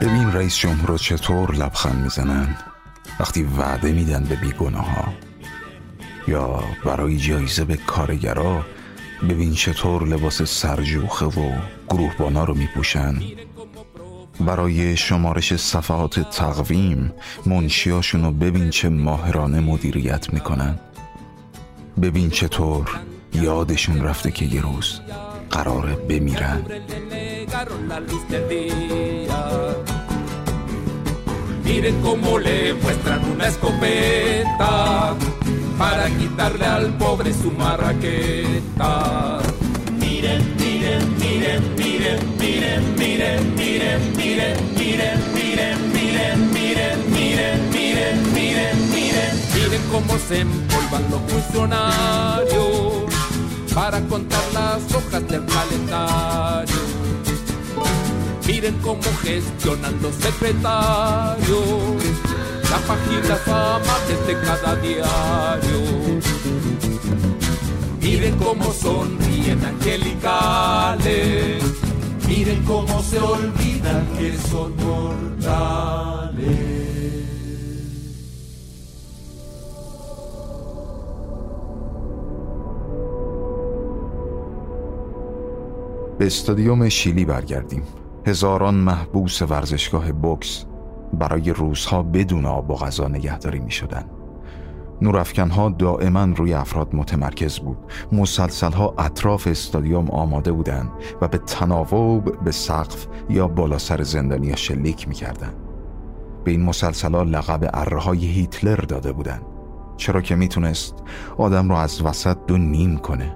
ببین 0.01 0.32
رئیس 0.32 0.57
جمهور 0.57 0.97
چطور 0.97 1.55
لبخند 1.55 2.03
می‌زنن 2.03 2.55
وقتی 3.20 3.43
وعده 3.43 3.91
میدن 3.91 4.24
به 4.24 4.36
بیگناه 4.36 4.91
ها 4.95 5.14
یا 6.28 6.63
برای 6.86 7.17
جایزه 7.17 7.65
به 7.65 7.78
کارگرا 7.78 8.65
ببین 9.30 9.53
چطور 9.53 10.07
لباس 10.07 10.41
سرجوخه 10.41 11.26
و 11.26 11.51
گروهبانا 11.89 12.43
رو 12.43 12.53
میپوشن. 12.53 13.15
برای 14.39 14.97
شمارش 14.97 15.55
صفحات 15.55 16.20
تقویم 16.20 17.13
منشیاشون 17.45 18.24
رو 18.24 18.32
ببین 18.32 18.70
چه 18.70 18.89
ماهرانه 18.89 19.59
مدیریت 19.59 20.34
می‌کنن. 20.34 20.80
ببین 22.01 22.30
چطور 22.30 22.89
یادشون 23.34 24.01
رفته 24.03 24.32
که 24.32 24.45
یه 24.45 24.61
روز 24.61 24.99
قراره 25.51 25.95
بمیرن. 25.95 26.61
Miren 31.65 31.97
cómo 32.07 32.32
le 32.45 32.57
muestran 32.82 33.22
una 33.32 33.45
escopeta. 33.51 34.72
Para 35.80 36.08
quitarle 36.10 36.66
al 36.66 36.94
pobre 36.98 37.34
su 37.34 37.50
marraqueta. 37.52 39.40
Miren, 39.98 40.44
miren, 40.58 41.18
miren, 41.18 41.76
miren, 41.78 42.36
miren, 42.38 42.96
miren, 42.98 43.56
miren, 43.56 44.14
miren, 44.18 44.18
miren, 44.18 44.58
miren, 44.78 45.18
miren, 45.40 46.52
miren, 46.52 47.00
miren, 47.14 47.70
miren, 47.72 48.34
miren, 48.34 48.92
miren. 48.92 49.32
Miren 49.56 49.82
cómo 49.90 50.18
se 50.28 50.42
empolvan 50.42 51.10
los 51.10 51.22
funcionarios 51.32 53.08
para 53.74 54.02
contar 54.02 54.44
las 54.54 54.84
hojas 54.94 55.26
del 55.30 55.46
calendario. 55.46 56.76
Miren 58.46 58.76
cómo 58.82 59.02
gestionan 59.22 59.98
los 60.02 60.14
secretarios 60.16 62.04
las 62.72 62.82
páginas 62.82 63.47
amables 63.47 64.28
de 64.28 64.34
cada 64.45 64.76
diario. 64.76 65.80
Miren 68.01 68.36
cómo 68.38 68.74
sonríen 68.74 69.65
angelicales. 69.65 71.63
Miren 72.28 72.63
cómo 72.63 73.01
se 73.01 73.20
olvidan 73.20 74.05
que 74.17 74.38
son 74.49 74.76
mortales. 74.78 76.80
به 86.20 86.26
استادیوم 86.26 86.89
شیلی 86.89 87.26
برگردیم 87.26 87.84
هزاران 88.26 88.76
محبوس 88.76 89.41
ورزشگاه 89.41 90.11
بوکس 90.11 90.65
برای 91.14 91.51
روزها 91.51 92.03
بدون 92.03 92.45
آب 92.45 92.72
و 92.72 92.76
غذا 92.76 93.07
نگهداری 93.07 93.60
می 93.60 93.72
شدن. 93.72 94.05
نورافکنها 95.01 95.70
دائما 95.70 96.24
روی 96.24 96.53
افراد 96.53 96.95
متمرکز 96.95 97.60
بود 97.60 97.78
مسلسلها 98.12 98.93
اطراف 98.97 99.47
استادیوم 99.47 100.12
آماده 100.12 100.51
بودند 100.51 100.89
و 101.22 101.28
به 101.28 101.38
تناوب 101.38 102.43
به 102.43 102.51
سقف 102.51 103.07
یا 103.30 103.47
بالا 103.47 103.78
سر 103.78 104.03
زندانیا 104.03 104.55
شلیک 104.55 105.07
می‌کردند. 105.07 105.55
به 106.43 106.51
این 106.51 106.64
مسلسلها 106.64 107.24
لقب 107.24 107.70
اره 107.74 107.99
های 107.99 108.26
هیتلر 108.26 108.76
داده 108.76 109.12
بودند 109.12 109.41
چرا 109.97 110.22
که 110.22 110.36
می‌تونست 110.36 110.95
آدم 111.38 111.70
رو 111.70 111.76
از 111.76 112.01
وسط 112.01 112.38
دو 112.47 112.57
نیم 112.57 112.97
کنه 112.97 113.36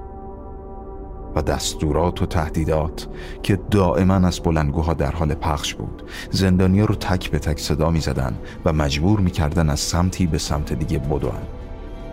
و 1.36 1.42
دستورات 1.42 2.22
و 2.22 2.26
تهدیدات 2.26 3.08
که 3.44 3.60
دائما 3.72 4.14
از 4.14 4.40
بلندگوها 4.40 4.94
در 4.94 5.12
حال 5.12 5.34
پخش 5.34 5.74
بود. 5.74 6.04
زندانیا 6.32 6.86
رو 6.86 6.96
تک 6.96 7.32
به 7.32 7.40
تک 7.40 7.60
صدا 7.60 7.90
می 7.90 8.00
زدن 8.00 8.38
و 8.66 8.74
مجبور 8.74 9.20
می 9.20 9.32
کردن 9.32 9.70
از 9.70 9.80
سمتی 9.80 10.28
به 10.28 10.38
سمت 10.38 10.74
دیگه 10.74 11.00
بدون. 11.00 11.32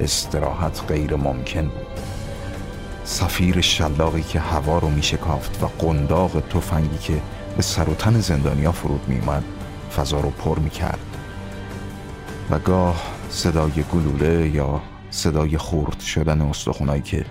استراحت 0.00 0.84
غیر 0.88 1.16
ممکن 1.16 1.62
بود. 1.62 2.00
سفیر 3.04 3.60
شلاقی 3.60 4.22
که 4.22 4.40
هوا 4.40 4.78
رو 4.78 4.88
می 4.88 5.02
شکافت 5.02 5.62
و 5.62 5.66
قنداق 5.66 6.40
تفنگی 6.40 6.98
که 6.98 7.20
به 7.56 7.62
سر 7.62 7.90
و 7.90 7.94
تن 7.94 8.20
زندانیا 8.20 8.72
فرود 8.72 9.08
می 9.08 9.18
اومد 9.18 9.44
فضا 9.96 10.20
رو 10.20 10.30
پر 10.30 10.58
می 10.58 10.70
کرد 10.70 10.98
و 12.50 12.58
گاه 12.58 13.02
صدای 13.28 13.84
گلوله 13.92 14.48
یا 14.48 14.80
صدای 15.10 15.58
خورد 15.58 16.00
شدن 16.00 16.40
استخونایی 16.40 17.02
که 17.02 17.24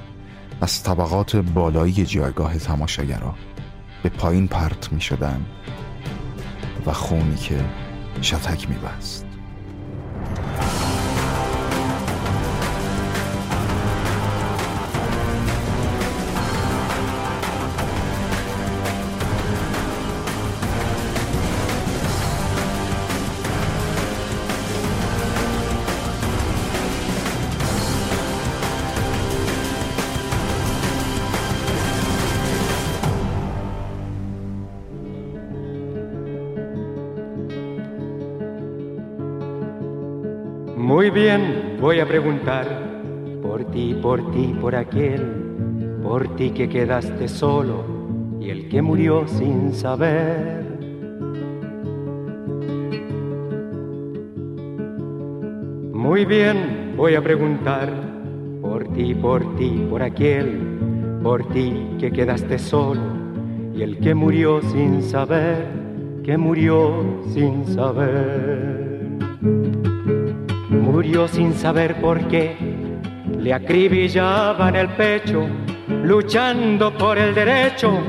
از 0.62 0.84
طبقات 0.84 1.36
بالایی 1.36 2.06
جایگاه 2.06 2.58
تماشاگرا 2.58 3.36
به 4.04 4.10
پایین 4.10 4.48
پرت 4.48 4.92
می 4.92 5.02
شدن 5.02 5.46
و 6.86 6.94
خونی 6.94 7.36
که 7.36 7.66
شتک 8.22 8.70
می 8.70 8.76
بست. 8.76 9.26
Por 43.44 43.64
ti, 43.66 43.96
por 44.02 44.32
ti, 44.32 44.56
por 44.60 44.76
aquel, 44.76 45.22
por 46.02 46.36
ti 46.36 46.50
que 46.50 46.68
quedaste 46.68 47.28
solo 47.28 47.84
y 48.40 48.50
el 48.50 48.70
que 48.70 48.82
murió 48.82 49.28
sin 49.28 49.72
saber. 49.72 50.66
Muy 55.94 56.26
bien, 56.26 56.94
voy 56.98 57.14
a 57.14 57.22
preguntar 57.22 57.88
por 58.62 58.88
ti, 58.94 59.14
por 59.14 59.56
ti, 59.56 59.86
por 59.88 60.02
aquel, 60.02 61.20
por 61.22 61.48
ti 61.50 61.98
que 62.00 62.12
quedaste 62.12 62.58
solo 62.58 63.02
y 63.76 63.84
el 63.84 64.00
que 64.00 64.16
murió 64.16 64.60
sin 64.64 65.04
saber, 65.04 65.68
que 66.24 66.36
murió 66.36 67.22
sin 67.32 67.64
saber. 67.68 68.59
Murió 70.70 71.28
sin 71.28 71.54
saber 71.54 72.00
por 72.00 72.28
qué, 72.28 72.56
le 73.40 73.54
acribillaban 73.54 74.76
el 74.76 74.90
pecho, 74.90 75.48
luchando 76.04 76.96
por 76.96 77.18
el 77.18 77.34
derecho 77.34 78.00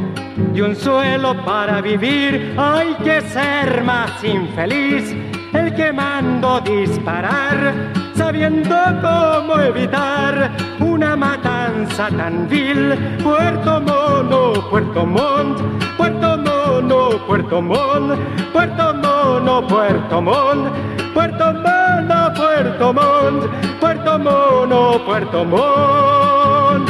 de 0.53 0.63
un 0.63 0.77
suelo 0.77 1.35
para 1.45 1.81
vivir. 1.81 2.55
Hay 2.59 2.95
que 3.03 3.23
ser 3.23 3.83
más 3.83 4.23
infeliz 4.23 5.15
el 5.55 5.75
que 5.75 5.91
mando 5.91 6.61
disparar, 6.61 7.73
sabiendo 8.15 8.77
cómo 9.01 9.59
evitar 9.61 10.51
una 10.81 11.17
matanza 11.17 12.09
tan 12.09 12.47
vil. 12.47 12.95
Puerto 13.23 13.81
Mono, 13.81 14.69
Puerto 14.69 15.07
Montt, 15.07 15.61
Puerto 15.97 16.37
Mono, 16.37 17.27
Puerto 17.27 17.63
Montt, 17.63 18.21
Puerto 18.53 18.95
Mono, 18.95 19.67
Puerto 19.67 20.21
Montt, 20.21 20.69
Puerto 21.15 21.53
Mono, 21.55 22.20
Puerto 22.41 22.89
Montt, 22.99 23.43
Puerto 23.81 24.15
Mono, 24.27 24.83
Puerto 25.07 25.41
Montt. 25.53 26.89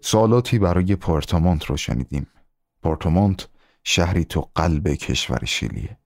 سوالاتی 0.00 0.58
برای 0.58 0.96
پورتومونت 0.96 1.64
رو 1.64 1.76
شنیدیم 1.76 2.26
پورتومونت 2.82 3.48
شهری 3.84 4.24
تو 4.24 4.50
قلب 4.54 4.88
کشور 4.88 5.44
شیلیه 5.44 5.98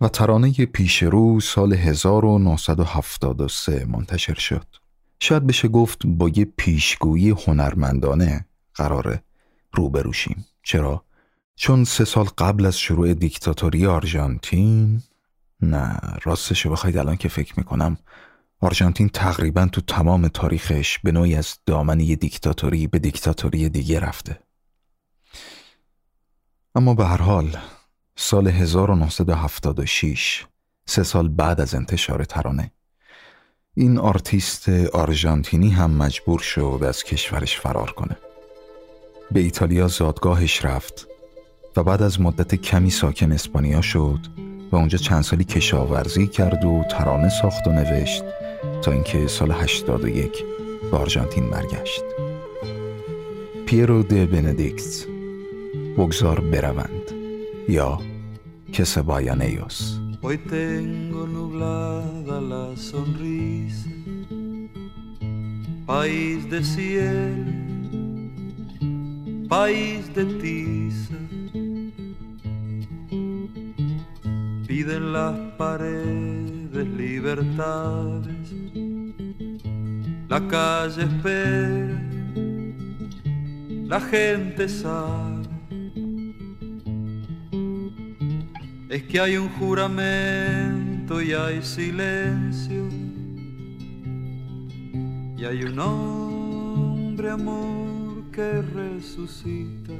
و 0.00 0.08
ترانه 0.08 0.52
پیش 0.52 1.02
رو 1.02 1.40
سال 1.40 1.72
1973 1.72 3.84
منتشر 3.84 4.34
شد 4.34 4.66
شاید 5.20 5.46
بشه 5.46 5.68
گفت 5.68 6.06
با 6.06 6.28
یه 6.28 6.44
پیشگویی 6.44 7.30
هنرمندانه 7.30 8.46
قراره 8.74 9.22
روبروشیم 9.72 10.46
چرا؟ 10.62 11.04
چون 11.56 11.84
سه 11.84 12.04
سال 12.04 12.26
قبل 12.38 12.66
از 12.66 12.78
شروع 12.78 13.14
دیکتاتوری 13.14 13.86
آرژانتین 13.86 15.02
نه 15.60 16.00
راستشو 16.22 16.70
بخواید 16.70 16.96
الان 16.96 17.16
که 17.16 17.28
فکر 17.28 17.54
می‌کنم 17.56 17.96
آرژانتین 18.60 19.08
تقریبا 19.08 19.66
تو 19.66 19.80
تمام 19.80 20.28
تاریخش 20.28 20.98
به 20.98 21.12
نوعی 21.12 21.34
از 21.34 21.54
دامن 21.66 22.16
دیکتاتوری 22.16 22.86
به 22.86 22.98
دیکتاتوری 22.98 23.68
دیگه 23.68 24.00
رفته. 24.00 24.38
اما 26.74 26.94
به 26.94 27.06
هر 27.06 27.22
حال 27.22 27.56
سال 28.16 28.48
1976 28.48 30.46
سه 30.86 31.02
سال 31.02 31.28
بعد 31.28 31.60
از 31.60 31.74
انتشار 31.74 32.24
ترانه 32.24 32.72
این 33.74 33.98
آرتیست 33.98 34.68
آرژانتینی 34.68 35.70
هم 35.70 35.90
مجبور 35.90 36.38
شد 36.38 36.84
از 36.88 37.04
کشورش 37.04 37.60
فرار 37.60 37.90
کنه. 37.90 38.16
به 39.30 39.40
ایتالیا 39.40 39.88
زادگاهش 39.88 40.64
رفت 40.64 41.06
و 41.76 41.82
بعد 41.82 42.02
از 42.02 42.20
مدت 42.20 42.54
کمی 42.54 42.90
ساکن 42.90 43.32
اسپانیا 43.32 43.80
شد 43.80 44.20
و 44.74 44.76
اونجا 44.76 44.98
چند 44.98 45.22
سالی 45.22 45.44
کشاورزی 45.44 46.26
کرد 46.26 46.64
و 46.64 46.84
ترانه 46.90 47.28
ساخت 47.28 47.66
و 47.66 47.72
نوشت 47.72 48.24
تا 48.82 48.92
اینکه 48.92 49.26
سال 49.26 49.52
81 49.52 50.44
به 50.90 50.96
آرژانتین 50.96 51.50
برگشت. 51.50 52.02
پیرو 53.66 54.02
د 54.02 54.30
بندیکت 54.30 55.06
بگذار 55.98 56.40
بروند. 56.40 57.10
یا 57.68 57.98
کس 58.72 58.98
بایانیوس. 58.98 59.98
Hoy 60.22 60.38
tengo 60.38 61.22
nublada 61.36 62.36
la 62.52 62.64
sonrisa, 62.88 63.90
país 65.86 66.40
de. 70.14 71.33
Piden 74.74 75.12
las 75.12 75.38
paredes 75.56 76.88
libertades, 76.98 78.52
la 80.28 80.48
calle 80.48 81.02
espera, 81.04 82.02
la 83.86 84.00
gente 84.00 84.68
sabe. 84.68 85.46
Es 88.88 89.04
que 89.04 89.20
hay 89.20 89.36
un 89.36 89.48
juramento 89.50 91.22
y 91.22 91.32
hay 91.34 91.62
silencio. 91.62 92.88
Y 95.38 95.44
hay 95.44 95.62
un 95.62 95.78
hombre, 95.78 97.30
amor, 97.30 98.28
que 98.32 98.60
resucita. 98.60 99.92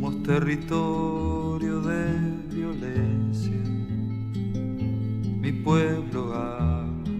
Somos 0.00 0.22
territorio 0.22 1.82
de 1.82 2.06
violencia. 2.48 3.62
Mi 5.42 5.52
pueblo 5.52 6.32
habla, 6.32 7.12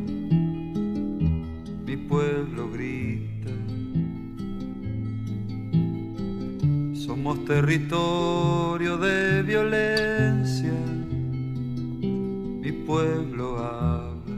mi 1.84 1.96
pueblo 2.08 2.70
grita. 2.70 3.50
Somos 6.94 7.44
territorio 7.44 8.96
de 8.96 9.42
violencia. 9.42 10.72
Mi 12.62 12.72
pueblo 12.72 13.58
habla, 13.58 14.36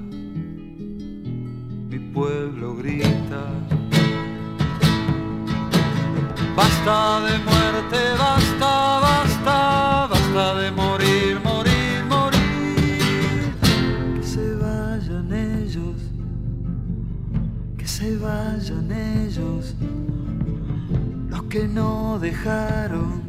mi 1.88 1.98
pueblo 2.12 2.74
grita. 2.74 3.61
Basta 6.56 7.20
de 7.20 7.38
muerte, 7.38 7.98
basta, 8.18 9.00
basta, 9.00 10.08
basta 10.10 10.54
de 10.60 10.70
morir, 10.70 11.40
morir, 11.42 12.04
morir. 12.08 13.54
Que 14.16 14.22
se 14.22 14.54
vayan 14.56 15.32
ellos, 15.32 15.96
que 17.78 17.86
se 17.86 18.16
vayan 18.16 18.92
ellos 18.92 19.74
los 21.30 21.42
que 21.44 21.66
no 21.66 22.18
dejaron 22.18 23.22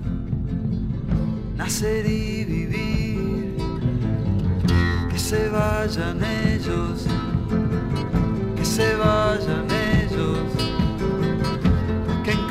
nacer 1.56 2.06
y 2.06 2.44
vivir. 2.44 3.56
que 5.10 5.20
se 5.20 5.50
vayan 5.50 6.22
ellos, 6.24 7.06
que 8.56 8.66
se 8.66 8.96
vayan 8.96 9.68
ellos, 9.72 10.73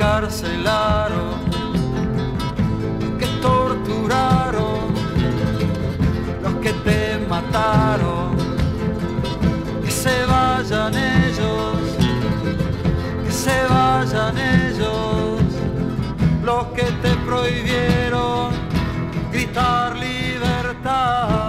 encarcelaron, 0.01 1.36
que 3.20 3.28
torturaron, 3.41 4.93
los 6.43 6.53
que 6.55 6.74
te 6.74 7.18
mataron, 7.30 8.36
que 9.84 9.91
se 9.91 10.26
vayan 10.26 10.93
ellos, 10.95 11.78
que 13.26 13.32
se 13.32 13.68
vayan 13.68 14.38
ellos, 14.38 15.41
los 16.43 16.65
que 16.68 16.84
te 17.03 17.15
prohibieron 17.26 18.51
gritar 19.32 19.95
libertad. 19.95 21.47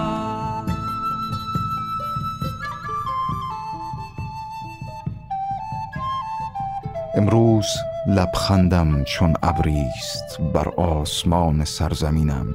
امروز 7.18 7.66
لبخندم 8.07 9.03
چون 9.03 9.33
ابریست 9.43 10.41
بر 10.53 10.69
آسمان 10.69 11.65
سرزمینم 11.65 12.47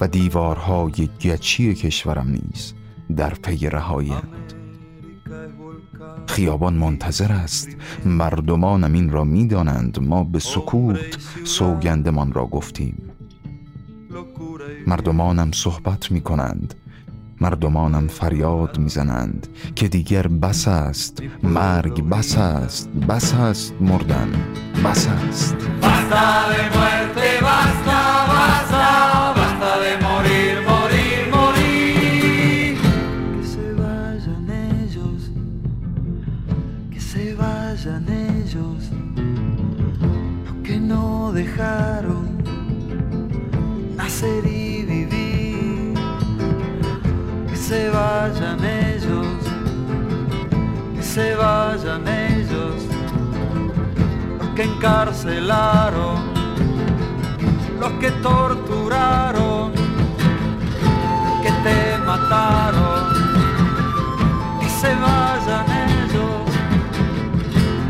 و 0.00 0.08
دیوارهای 0.08 1.08
گچی 1.20 1.74
کشورم 1.74 2.28
نیز 2.28 2.74
در 3.16 3.30
پی 3.34 3.68
رهایی‌اند 3.68 4.54
خیابان 6.26 6.74
منتظر 6.74 7.32
است. 7.32 7.68
مردمانم 8.04 8.92
این 8.92 9.10
را 9.10 9.24
می‌دانند. 9.24 9.98
ما 10.02 10.24
به 10.24 10.38
سکوت 10.38 11.18
سوگندمان 11.44 12.32
را 12.32 12.46
گفتیم. 12.46 13.10
مردمانم 14.86 15.52
صحبت 15.52 16.12
می 16.12 16.20
کنند 16.20 16.74
مردمانم 17.40 18.08
فریاد 18.08 18.78
می‌زنند 18.78 19.46
که 19.74 19.88
دیگر 19.88 20.26
بس 20.26 20.68
است. 20.68 21.22
مرگ 21.42 22.08
بس 22.08 22.38
است. 22.38 22.88
بس 22.88 23.34
است 23.34 23.74
مردن. 23.80 24.28
بس 24.84 25.08
است. 25.08 25.56
Encarcelaron, 54.80 56.32
los 57.78 57.92
que 58.00 58.10
torturaron, 58.22 59.72
que 61.42 61.50
te 61.64 61.98
mataron, 62.06 63.04
que 64.58 64.68
se 64.70 64.94
vayan 64.94 65.66
ellos, 65.86 66.46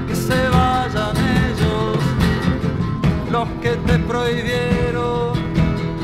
que 0.08 0.16
se 0.16 0.48
vayan 0.48 1.16
ellos, 1.46 1.98
los 3.30 3.48
que 3.62 3.70
te 3.86 3.98
prohibieron 4.00 5.34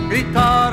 gritar 0.08 0.65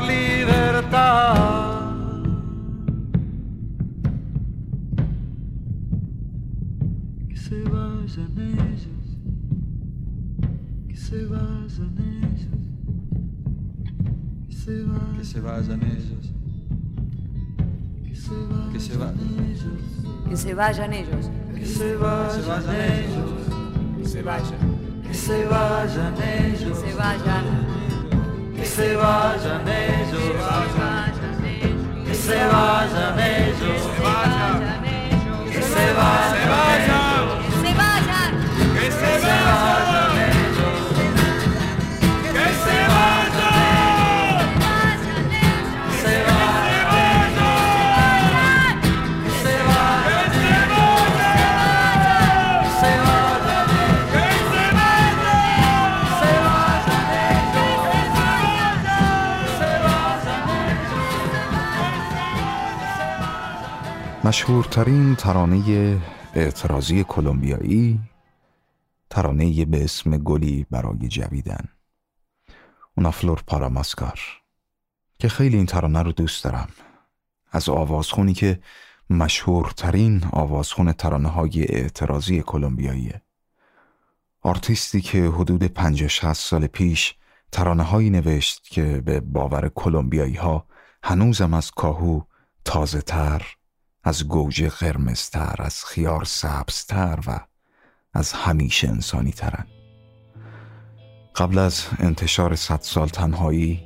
se 15.34 15.42
vayan 15.42 15.82
ellos. 15.82 16.30
que 18.06 18.16
se 18.16 18.34
vayan, 18.36 18.70
Que 18.72 18.78
se 18.78 18.94
vayan. 18.98 19.18
ellos, 19.34 19.66
Que 20.30 20.38
se 20.38 20.54
vayan 20.54 20.94
ellos. 20.94 21.30
que 21.58 21.66
se 21.66 21.96
vayan 21.96 22.76
ellos, 22.86 23.32
Que 23.98 24.08
se 24.08 24.22
vayan. 24.22 24.60
que 25.08 25.14
se 25.14 25.46
vayan 25.46 26.14
ellos, 26.18 26.80
Que 26.80 26.86
se 26.86 26.94
vayan. 26.94 27.46
que 28.56 28.66
se 28.66 28.96
vayan 28.96 29.68
ellos, 29.68 30.10
que 32.06 32.14
se 32.14 32.46
vayan 32.46 33.20
ellos, 33.20 33.62
Que 33.66 33.84
se 33.84 34.04
vayan. 34.04 34.74
que 35.52 35.62
se 35.62 35.94
vayan 35.94 36.44
ellos. 36.74 37.42
Que 38.74 38.92
se 38.92 39.26
vayan. 39.26 40.12
مشهورترین 64.26 65.15
ترانه 65.15 66.01
اعتراضی 66.34 67.03
کلمبیایی 67.03 67.99
ترانه 69.09 69.65
به 69.65 69.84
اسم 69.84 70.17
گلی 70.17 70.65
برای 70.71 71.07
جویدن. 71.07 71.69
Una 72.97 73.12
flor 73.12 73.43
para 73.47 73.76
mascar 73.76 74.20
که 75.19 75.30
خیلی 75.30 75.57
این 75.57 75.65
ترانه 75.65 76.01
رو 76.01 76.11
دوست 76.11 76.43
دارم. 76.43 76.67
از 77.51 77.69
آوازخونی 77.69 78.34
که 78.34 78.59
مشهورترین 79.09 80.24
آوازخون 80.32 80.91
ترانه 80.91 81.30
های 81.30 81.63
اعتراضی 81.63 82.41
کلمبیاییه 82.41 83.21
آرتیستی 84.41 85.01
که 85.01 85.26
حدود 85.26 85.63
50 85.63 86.07
60 86.07 86.34
سال 86.34 86.67
پیش 86.67 87.15
ترانه 87.51 87.84
هایی 87.84 88.09
نوشت 88.09 88.63
که 88.63 89.01
به 89.05 89.19
باور 89.19 89.69
کلمبیایی 89.69 90.36
ها 90.36 90.67
هنوزم 91.03 91.53
از 91.53 91.71
کاهو 91.71 92.21
تازه 92.65 93.01
تر 93.01 93.55
از 94.04 94.28
گوجه 94.28 94.70
قرمزتر 94.70 95.56
از 95.60 95.86
خیار 95.86 96.24
سبزتر 96.24 97.20
و 97.28 97.39
از 98.14 98.34
همیشه 98.34 98.89
انسانی 98.89 99.32
ترن 99.32 99.66
قبل 101.36 101.58
از 101.58 101.86
انتشار 101.99 102.56
صد 102.56 102.80
سال 102.82 103.08
تنهایی 103.08 103.84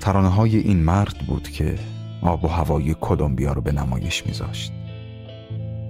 ترانه 0.00 0.28
های 0.28 0.56
این 0.56 0.82
مرد 0.82 1.18
بود 1.18 1.48
که 1.48 1.78
آب 2.22 2.44
و 2.44 2.48
هوای 2.48 2.94
کلمبیا 2.94 3.52
رو 3.52 3.60
به 3.60 3.72
نمایش 3.72 4.26
میذاشت 4.26 4.72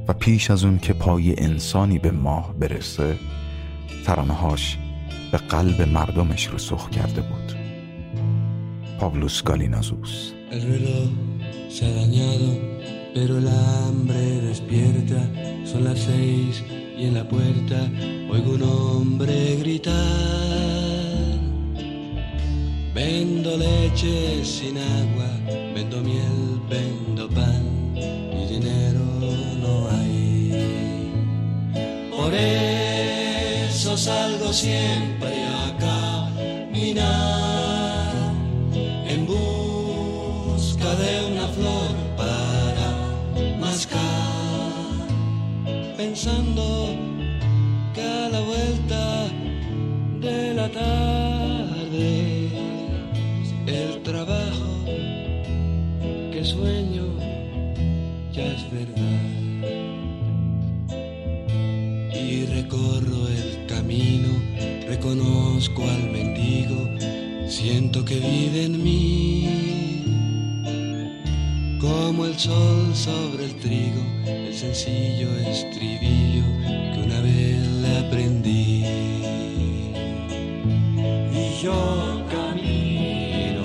و 0.08 0.12
پیش 0.12 0.50
از 0.50 0.64
اون 0.64 0.78
که 0.78 0.92
پای 0.92 1.34
انسانی 1.38 1.98
به 1.98 2.10
ماه 2.10 2.54
برسه 2.54 3.18
ترانه 4.04 4.34
هاش 4.34 4.78
به 5.32 5.38
قلب 5.38 5.82
مردمش 5.82 6.50
رسوخ 6.54 6.90
کرده 6.90 7.20
بود. 7.20 7.56
پابلوس 9.00 9.42
گالینازوس. 9.42 10.32
Pero 13.14 13.38
el 13.38 13.48
hambre 13.48 14.40
despierta. 14.42 15.28
Son 15.64 15.84
las 15.84 15.98
seis 15.98 16.62
y 16.96 17.06
en 17.06 17.14
la 17.14 17.28
puerta 17.28 17.88
oigo 18.30 18.52
un 18.52 18.62
hombre 18.62 19.56
gritar. 19.56 19.94
Vendo 22.94 23.56
leche 23.56 24.44
sin 24.44 24.76
agua, 24.78 25.30
vendo 25.74 26.00
miel, 26.02 26.60
vendo 26.68 27.28
pan 27.28 27.94
y 27.96 28.52
dinero 28.52 29.00
no 29.60 29.88
hay. 29.90 31.12
Por 32.16 32.34
eso 32.34 33.96
salgo 33.96 34.52
siempre 34.52 35.44
a 35.44 35.76
caminar 35.78 37.59
pensando 46.10 46.88
que 47.94 48.02
a 48.02 48.28
la 48.30 48.40
vuelta 48.40 49.28
de 50.20 50.54
la 50.54 50.68
tarde 50.68 52.48
el 53.68 54.02
trabajo 54.02 54.72
que 56.32 56.44
sueño 56.44 57.06
ya 58.32 58.44
es 58.44 58.62
verdad. 58.72 59.20
Y 62.12 62.44
recorro 62.56 63.28
el 63.28 63.66
camino, 63.66 64.30
reconozco 64.88 65.82
al 65.88 66.10
mendigo, 66.10 66.88
siento 67.46 68.04
que 68.04 68.18
vive 68.18 68.64
en 68.64 68.82
mí 68.82 69.69
como 71.80 72.26
sol 72.38 72.94
sobre 72.94 73.46
el 73.46 73.54
trigo, 73.56 74.02
el 74.26 74.54
sencillo 74.54 75.28
estribillo 75.38 76.44
que 76.92 77.00
una 77.04 77.20
vez 77.20 77.66
le 77.82 77.98
aprendí. 77.98 78.84
Y 81.32 81.62
yo 81.62 82.22
camino 82.30 83.64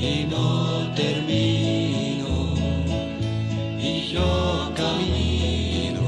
y 0.00 0.26
no 0.30 0.94
termino, 0.94 2.54
y 3.78 4.08
yo 4.12 4.72
camino 4.74 6.04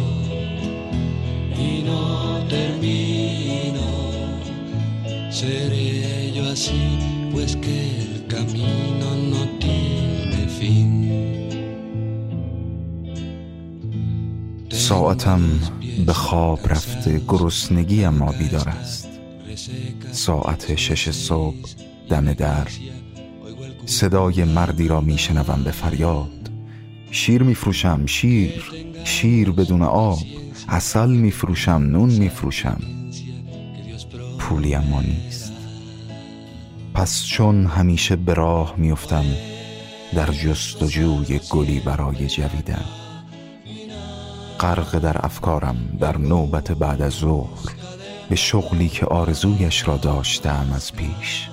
y 1.59 1.83
no 1.83 2.39
termino. 2.49 3.87
Seré 5.31 6.33
yo 6.33 6.49
así, 6.51 6.99
pues 7.33 7.57
que 7.57 8.01
el 8.01 8.27
camino 8.27 8.88
ساعتم 14.89 15.41
به 16.07 16.13
خواب 16.13 16.69
رفته 16.69 17.21
گرسنگی 17.29 18.09
ما 18.09 18.33
بیدار 18.33 18.69
است. 18.69 19.09
ساعت 20.13 20.77
شش 20.77 21.11
صبح 21.11 21.69
دم 22.09 22.33
در. 22.33 22.69
صدای 23.87 24.45
مردی 24.45 24.89
را 24.89 25.01
میشنوم 25.01 25.63
به 25.65 25.71
فریاد. 25.71 26.51
شیر 27.11 27.43
میفروشم 27.43 28.07
شیر 28.07 28.65
شیر 29.05 29.51
بدون 29.51 29.83
آب. 29.83 30.19
اصل 30.69 31.11
میفروشم 31.11 31.83
نون 31.93 32.11
میفروشم. 32.11 32.81
پولی 34.39 34.75
اما 34.75 35.03
نیست. 35.03 35.53
پس 36.95 37.25
چون 37.25 37.67
همیشه 37.67 38.17
به 38.17 38.35
راه 38.35 38.75
میفتم 38.77 39.25
در 40.15 40.33
جستجوی 40.33 41.41
گلی 41.51 41.81
برای 41.81 42.27
جویدن. 42.27 43.08
غرق 44.61 44.99
در 44.99 45.27
افکارم 45.27 45.77
در 46.01 46.19
نوبت 46.19 46.73
بعد 46.73 47.03
از 47.03 47.13
ظهر 47.13 47.75
به 48.29 48.37
شغلی 48.37 48.89
که 48.89 49.07
آرزویش 49.07 49.89
را 49.89 49.97
داشتم 49.97 50.67
از 50.75 50.93
پیش. 50.93 51.49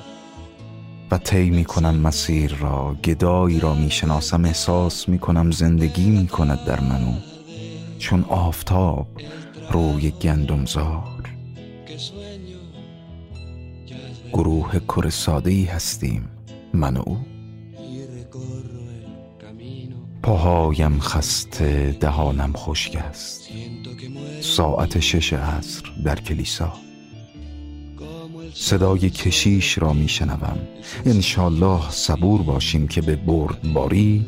و 1.12 1.18
طی 1.18 1.50
می 1.50 1.66
کنم 1.66 1.96
مسیر 1.96 2.56
را 2.56 2.96
گدایی 3.04 3.60
را 3.60 3.74
می 3.74 3.92
شناسم 3.92 4.46
احساس 4.46 5.10
می 5.10 5.20
کنم 5.20 5.52
زندگی 5.52 6.10
می 6.10 6.28
کند 6.28 6.66
در 6.66 6.80
منو. 6.80 7.14
چون 8.00 8.26
آفتاب 8.30 9.08
روی 9.72 10.12
گندمزار. 10.12 11.30
گروه 14.34 14.80
کر 14.80 15.10
ساده 15.10 15.52
ای 15.52 15.66
هستیم 15.66 16.30
من 16.74 16.98
و 16.98 17.04
او. 17.06 17.35
پاهایم 20.26 21.00
خسته 21.00 21.98
دهانم 22.00 22.54
خشک 22.56 22.96
است. 22.96 23.50
ساعت 24.42 25.00
شش 25.00 25.34
عصر 25.34 25.84
در 26.06 26.16
کلیسا. 26.16 26.74
صدای 28.54 29.10
کشیش 29.10 29.78
را 29.78 29.94
می 29.94 30.10
شنوم. 30.10 30.58
انشالله 31.06 31.90
صبور 31.90 32.42
باشیم 32.42 32.88
که 32.88 33.02
به 33.02 33.16
بردباری 33.16 34.26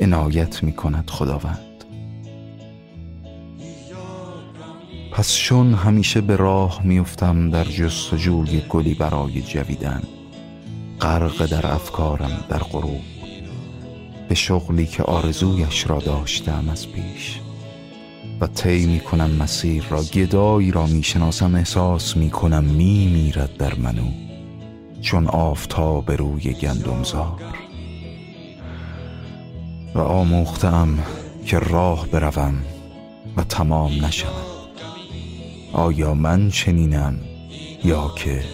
عنایت 0.00 0.62
می 0.62 0.72
کند 0.72 1.10
خداوند. 1.10 1.84
پس 5.12 5.34
چون 5.34 5.74
همیشه 5.74 6.20
به 6.20 6.36
راه 6.36 6.80
میفتم 6.84 7.50
در 7.50 7.64
جستجوی 7.64 8.62
گلی 8.68 8.94
برای 8.94 9.42
جویدن 9.42 10.02
غرق 11.00 11.46
در 11.46 11.66
افکارم 11.66 12.44
در 12.48 12.58
غروب 12.58 13.00
به 14.30 14.36
شغلی 14.36 14.86
که 14.86 15.02
آرزویش 15.02 15.90
را 15.90 15.98
داشتم 15.98 16.68
از 16.72 16.88
پیش 16.92 17.40
و 18.40 18.46
طی 18.46 18.86
می 18.86 19.00
کنم 19.00 19.30
مسیر 19.30 19.84
را 19.90 20.02
گدایی 20.02 20.70
را 20.70 20.86
می 20.86 21.02
شناسم 21.02 21.54
احساس 21.54 22.16
می 22.16 22.30
کنم 22.30 22.64
می 22.64 23.06
میرد 23.06 23.56
در 23.56 23.74
منو 23.74 24.10
چون 25.00 25.26
آفتاب 25.26 26.12
روی 26.12 26.52
گندمزار. 26.52 27.40
و 29.94 29.98
آموختم 29.98 30.98
که 31.46 31.58
راه 31.58 32.06
بروم 32.06 32.54
و 33.36 33.44
تمام 33.44 34.04
نشود. 34.04 34.70
آیا 35.72 36.14
من 36.14 36.50
چنینم 36.50 37.18
یا 37.84 38.12
که 38.16 38.44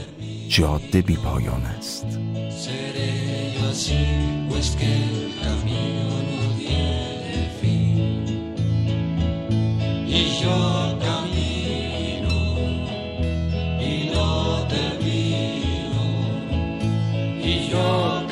جاده 0.49 1.03
بی 1.03 1.16
پایان 1.16 1.62
است 1.62 2.07
El 4.74 5.32
camino. 5.42 6.06
Y 10.08 10.40
yo 10.42 10.98
camino 10.98 12.36
y 13.80 14.10
no 14.12 14.66
termino. 14.66 16.02
Y 17.38 17.68
yo 17.70 18.26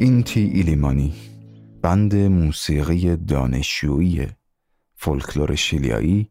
اینتی 0.00 0.40
ایلیمانی 0.40 1.14
بند 1.82 2.14
موسیقی 2.14 3.16
دانشجویی 3.16 4.26
فولکلور 4.94 5.54
شیلیایی 5.54 6.30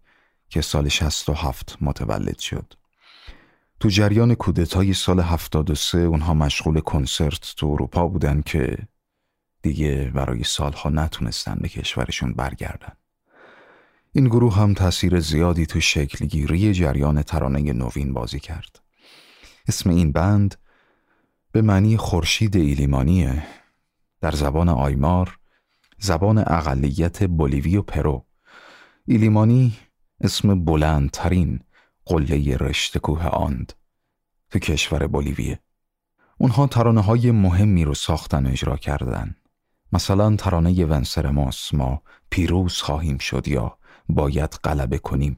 که 0.49 0.61
سال 0.61 0.87
67 0.87 1.77
متولد 1.81 2.39
شد. 2.39 2.73
تو 3.79 3.89
جریان 3.89 4.35
کودتای 4.35 4.93
سال 4.93 5.19
73 5.19 5.97
اونها 5.97 6.33
مشغول 6.33 6.79
کنسرت 6.79 7.53
تو 7.57 7.67
اروپا 7.67 8.07
بودن 8.07 8.41
که 8.41 8.77
دیگه 9.61 10.11
برای 10.15 10.43
سالها 10.43 10.89
نتونستن 10.89 11.57
به 11.61 11.67
کشورشون 11.67 12.33
برگردن. 12.33 12.93
این 14.11 14.25
گروه 14.25 14.55
هم 14.55 14.73
تأثیر 14.73 15.19
زیادی 15.19 15.65
تو 15.65 15.79
شکلگیری 15.79 16.73
جریان 16.73 17.21
ترانه 17.21 17.73
نوین 17.73 18.13
بازی 18.13 18.39
کرد. 18.39 18.79
اسم 19.67 19.89
این 19.89 20.11
بند 20.11 20.55
به 21.51 21.61
معنی 21.61 21.97
خورشید 21.97 22.55
ایلیمانیه 22.55 23.43
در 24.21 24.31
زبان 24.31 24.69
آیمار 24.69 25.39
زبان 25.99 26.37
اقلیت 26.37 27.23
بولیوی 27.23 27.77
و 27.77 27.81
پرو. 27.81 28.25
ایلیمانی 29.05 29.77
اسم 30.21 30.65
بلندترین 30.65 31.59
قله 32.05 32.57
رشت 32.57 32.97
کوه 32.97 33.25
آند 33.25 33.73
تو 34.49 34.59
کشور 34.59 35.07
بولیویه. 35.07 35.59
اونها 36.37 36.67
ترانه 36.67 37.01
های 37.01 37.31
مهمی 37.31 37.85
رو 37.85 37.93
ساختن 37.93 38.45
و 38.45 38.49
اجرا 38.49 38.77
کردن. 38.77 39.35
مثلا 39.93 40.35
ترانه 40.35 40.85
ونسرماس 40.85 41.73
ما 41.73 42.01
پیروز 42.29 42.81
خواهیم 42.81 43.17
شد 43.17 43.47
یا 43.47 43.77
باید 44.09 44.59
غلبه 44.63 44.97
کنیم. 44.97 45.37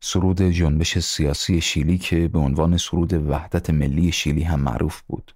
سرود 0.00 0.42
جنبش 0.42 0.98
سیاسی 0.98 1.60
شیلی 1.60 1.98
که 1.98 2.28
به 2.28 2.38
عنوان 2.38 2.76
سرود 2.76 3.12
وحدت 3.12 3.70
ملی 3.70 4.12
شیلی 4.12 4.42
هم 4.42 4.60
معروف 4.60 5.02
بود. 5.02 5.34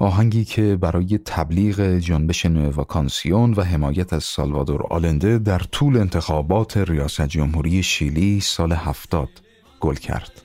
آهنگی 0.00 0.44
که 0.44 0.76
برای 0.76 1.18
تبلیغ 1.24 1.80
جنبش 1.80 2.46
نوواکانسیون 2.46 3.54
و 3.54 3.62
حمایت 3.62 4.12
از 4.12 4.24
سالوادور 4.24 4.82
آلنده 4.90 5.38
در 5.38 5.58
طول 5.58 5.96
انتخابات 5.96 6.76
ریاست 6.76 7.22
جمهوری 7.22 7.82
شیلی 7.82 8.40
سال 8.40 8.72
هفتاد 8.72 9.28
گل 9.80 9.94
کرد. 9.94 10.42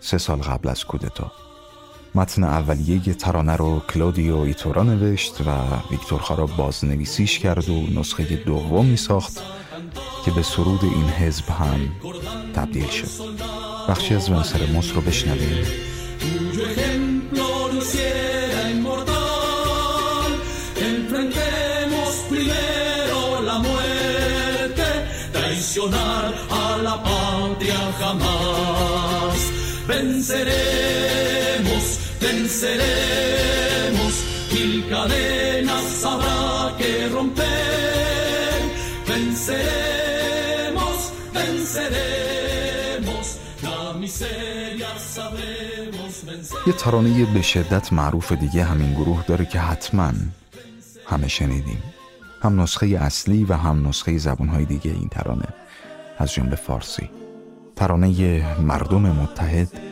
سه 0.00 0.18
سال 0.18 0.38
قبل 0.38 0.68
از 0.68 0.84
کودتا. 0.84 1.32
متن 2.14 2.44
اولیه 2.44 3.14
ترانه 3.14 3.56
رو 3.56 3.80
کلودیو 3.80 4.36
ایتورا 4.36 4.82
نوشت 4.82 5.40
و 5.40 5.50
ویکتور 5.90 6.20
خارا 6.20 6.46
بازنویسیش 6.46 7.38
کرد 7.38 7.68
و 7.68 8.00
نسخه 8.00 8.36
دومی 8.36 8.96
ساخت 8.96 9.42
که 10.24 10.30
به 10.30 10.42
سرود 10.42 10.84
این 10.84 11.08
حزب 11.08 11.48
هم 11.48 11.80
تبدیل 12.54 12.88
شد. 12.88 13.08
بخشی 13.88 14.14
از 14.14 14.30
ونسرموس 14.30 14.92
رو 14.94 15.00
بشنویم. 15.00 15.91
venceremos, 30.22 31.84
venceremos. 32.20 34.14
Mil 34.52 34.74
cadenas 34.88 36.04
habrá 36.04 36.76
que 36.78 36.92
romper. 37.08 38.60
Venceremos, 39.12 40.98
venceremos. 41.38 43.26
La 43.62 43.80
miseria 43.94 44.90
sabremos 44.98 46.12
vencer. 46.26 46.58
یه 46.66 46.72
ترانه 46.72 47.24
به 47.24 47.42
شدت 47.42 47.92
معروف 47.92 48.32
دیگه 48.32 48.64
همین 48.64 48.92
گروه 48.92 49.24
داره 49.26 49.44
که 49.44 49.58
حتما 49.58 50.12
همه 51.06 51.28
شنیدیم 51.28 51.82
هم 52.42 52.60
نسخه 52.60 52.86
اصلی 52.86 53.44
و 53.44 53.52
هم 53.52 53.88
نسخه 53.88 54.18
زبونهای 54.18 54.64
دیگه 54.64 54.90
این 54.90 55.08
ترانه 55.08 55.48
از 56.18 56.32
جمله 56.32 56.56
فارسی 56.56 57.10
ترانه 57.76 58.60
مردم 58.60 59.02
متحد 59.02 59.91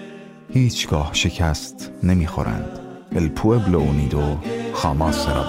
هیچگاه 0.52 1.10
شکست 1.12 1.90
نمی‌خورند. 2.02 2.78
ال 3.16 3.28
پوبلو 3.28 3.78
اونیدو 3.78 4.38
خاماس 4.72 5.28
را 5.28 5.44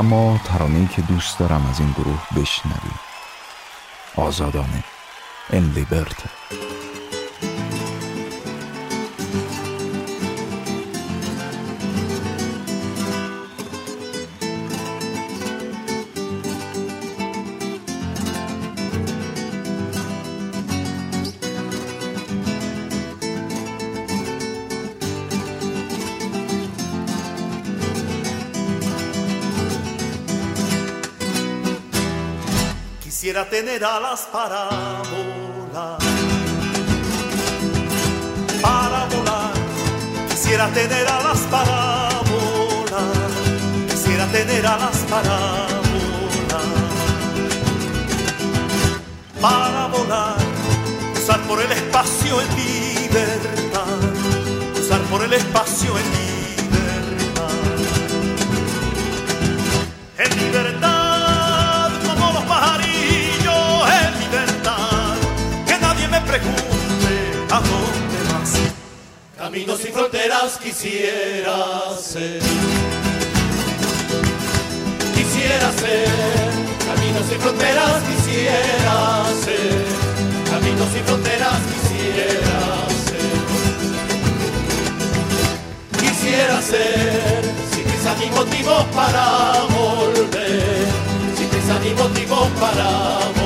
اما 0.00 0.40
ترانه‌ای 0.44 0.86
که 0.86 1.02
دوست 1.02 1.38
دارم 1.38 1.66
از 1.70 1.80
این 1.80 1.90
گروه 1.90 2.22
بشنویم 2.36 3.00
آزادانه. 4.16 4.84
ان 5.50 5.72
لیبرته 5.74 6.29
quisiera 33.30 33.48
tener 33.48 33.84
alas 33.84 34.28
para 34.32 34.68
volar. 35.08 35.98
Para 38.60 39.04
volar, 39.06 39.52
quisiera 40.30 40.66
tener 40.70 41.06
alas 41.06 41.38
para 41.48 42.08
volar. 42.28 43.30
Quisiera 43.88 44.26
tener 44.32 44.66
alas 44.66 44.96
para 45.08 45.36
volar. 45.86 46.70
Para 49.40 49.86
volar, 49.86 50.36
usar 51.14 51.40
por 51.42 51.62
el 51.62 51.70
espacio 51.70 52.40
en 52.40 52.48
libertad. 52.56 54.00
Usar 54.74 55.00
por 55.02 55.22
el 55.22 55.32
espacio 55.34 55.92
en 55.96 56.06
libertad. 56.18 57.50
En 60.18 60.36
libertad. 60.36 60.69
Vino 69.60 69.76
sin 69.76 69.92
fronteras 69.92 70.56
quisiera 70.56 71.94
ser. 72.00 72.40
Quisiera 75.14 75.70
ser. 75.72 76.08
Camino 76.88 77.20
sin 77.28 77.38
fronteras 77.40 78.02
quisiera 78.08 79.26
ser. 79.44 79.84
Camino 80.50 80.84
sin 80.90 81.04
fronteras 81.04 81.60
quisiera 81.72 82.58
ser. 83.04 83.32
Quisiera 86.00 86.62
ser. 86.62 87.42
Sin 87.70 87.84
prisa 87.84 88.14
ni 88.18 88.30
motivos 88.30 88.84
para 88.94 89.26
volver. 89.76 90.86
Sin 91.36 91.48
prisa 91.48 91.78
ni 91.84 91.90
motivos 92.02 92.48
para 92.58 92.88
volver. 93.28 93.39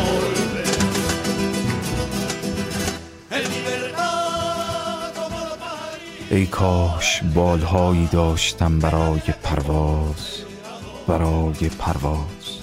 ای 6.35 6.47
کاش 6.47 7.23
بالهایی 7.35 8.07
داشتم 8.07 8.79
برای 8.79 9.21
پرواز 9.43 10.39
برای 11.07 11.69
پرواز. 11.79 12.59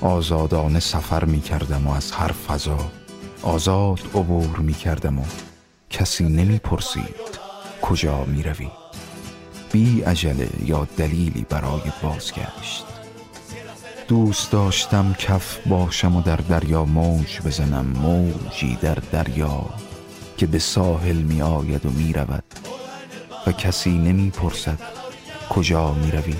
آزادانه 0.00 0.80
سفر 0.80 1.24
می 1.24 1.40
کردم 1.40 1.86
و 1.86 1.90
از 1.90 2.12
هر 2.12 2.32
فضا 2.32 2.90
آزاد 3.42 4.00
عبور 4.14 4.58
می 4.58 4.74
کردم 4.74 5.18
و 5.18 5.22
کسی 5.90 6.24
نمی 6.24 6.58
پرسید 6.58 7.38
کجا 7.82 8.24
می 8.24 8.42
روی 8.42 8.68
بی 9.72 10.00
عجله 10.02 10.48
یا 10.64 10.88
دلیلی 10.96 11.46
برای 11.48 11.92
بازگشت. 12.02 12.84
دوست 14.08 14.52
داشتم 14.52 15.14
کف 15.18 15.58
باشم 15.66 16.16
و 16.16 16.22
در 16.22 16.36
دریا 16.36 16.84
موج 16.84 17.40
بزنم 17.40 17.86
موجی 17.86 18.78
در 18.82 18.98
دریا. 19.12 19.64
که 20.36 20.46
به 20.46 20.58
ساحل 20.58 21.16
می 21.16 21.42
آید 21.42 21.86
و 21.86 21.90
می 21.90 22.12
رود 22.12 22.44
و 23.46 23.52
کسی 23.52 23.90
نمی 23.90 24.30
پرسد 24.30 24.78
کجا 25.50 25.94
می 25.94 26.10
روی 26.10 26.34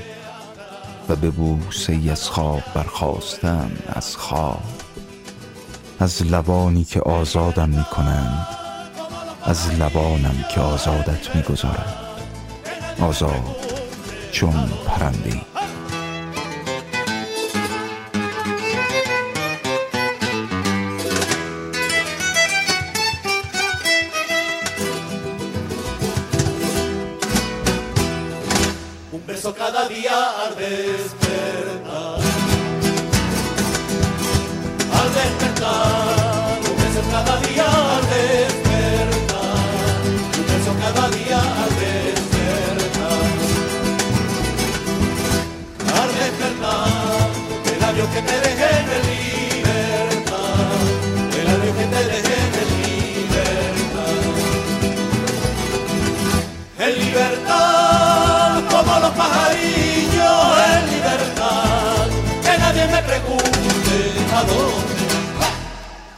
و 1.08 1.16
به 1.16 1.30
بوسه 1.30 1.98
از 2.12 2.28
خواب 2.28 2.62
برخواستم 2.74 3.70
از 3.86 4.16
خواب 4.16 4.62
از 5.98 6.22
لبانی 6.22 6.84
که 6.84 7.00
آزادم 7.00 7.68
می 7.68 7.84
کنند 7.84 8.46
از 9.44 9.74
لبانم 9.74 10.44
که 10.54 10.60
آزادت 10.60 11.36
می 11.36 11.42
گذارند 11.42 11.96
آزاد 13.00 13.56
چون 14.32 14.68
پرنده 14.86 15.55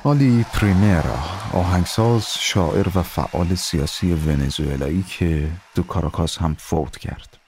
آلی 0.08 0.44
پریمیرا 0.52 1.18
آهنگساز 1.52 2.34
شاعر 2.38 2.88
و 2.94 3.02
فعال 3.02 3.54
سیاسی 3.54 4.12
ونزوئلایی 4.12 5.02
که 5.02 5.50
دو 5.74 5.82
کاراکاس 5.82 6.38
هم 6.38 6.56
فوت 6.58 6.96
کرد. 6.96 7.38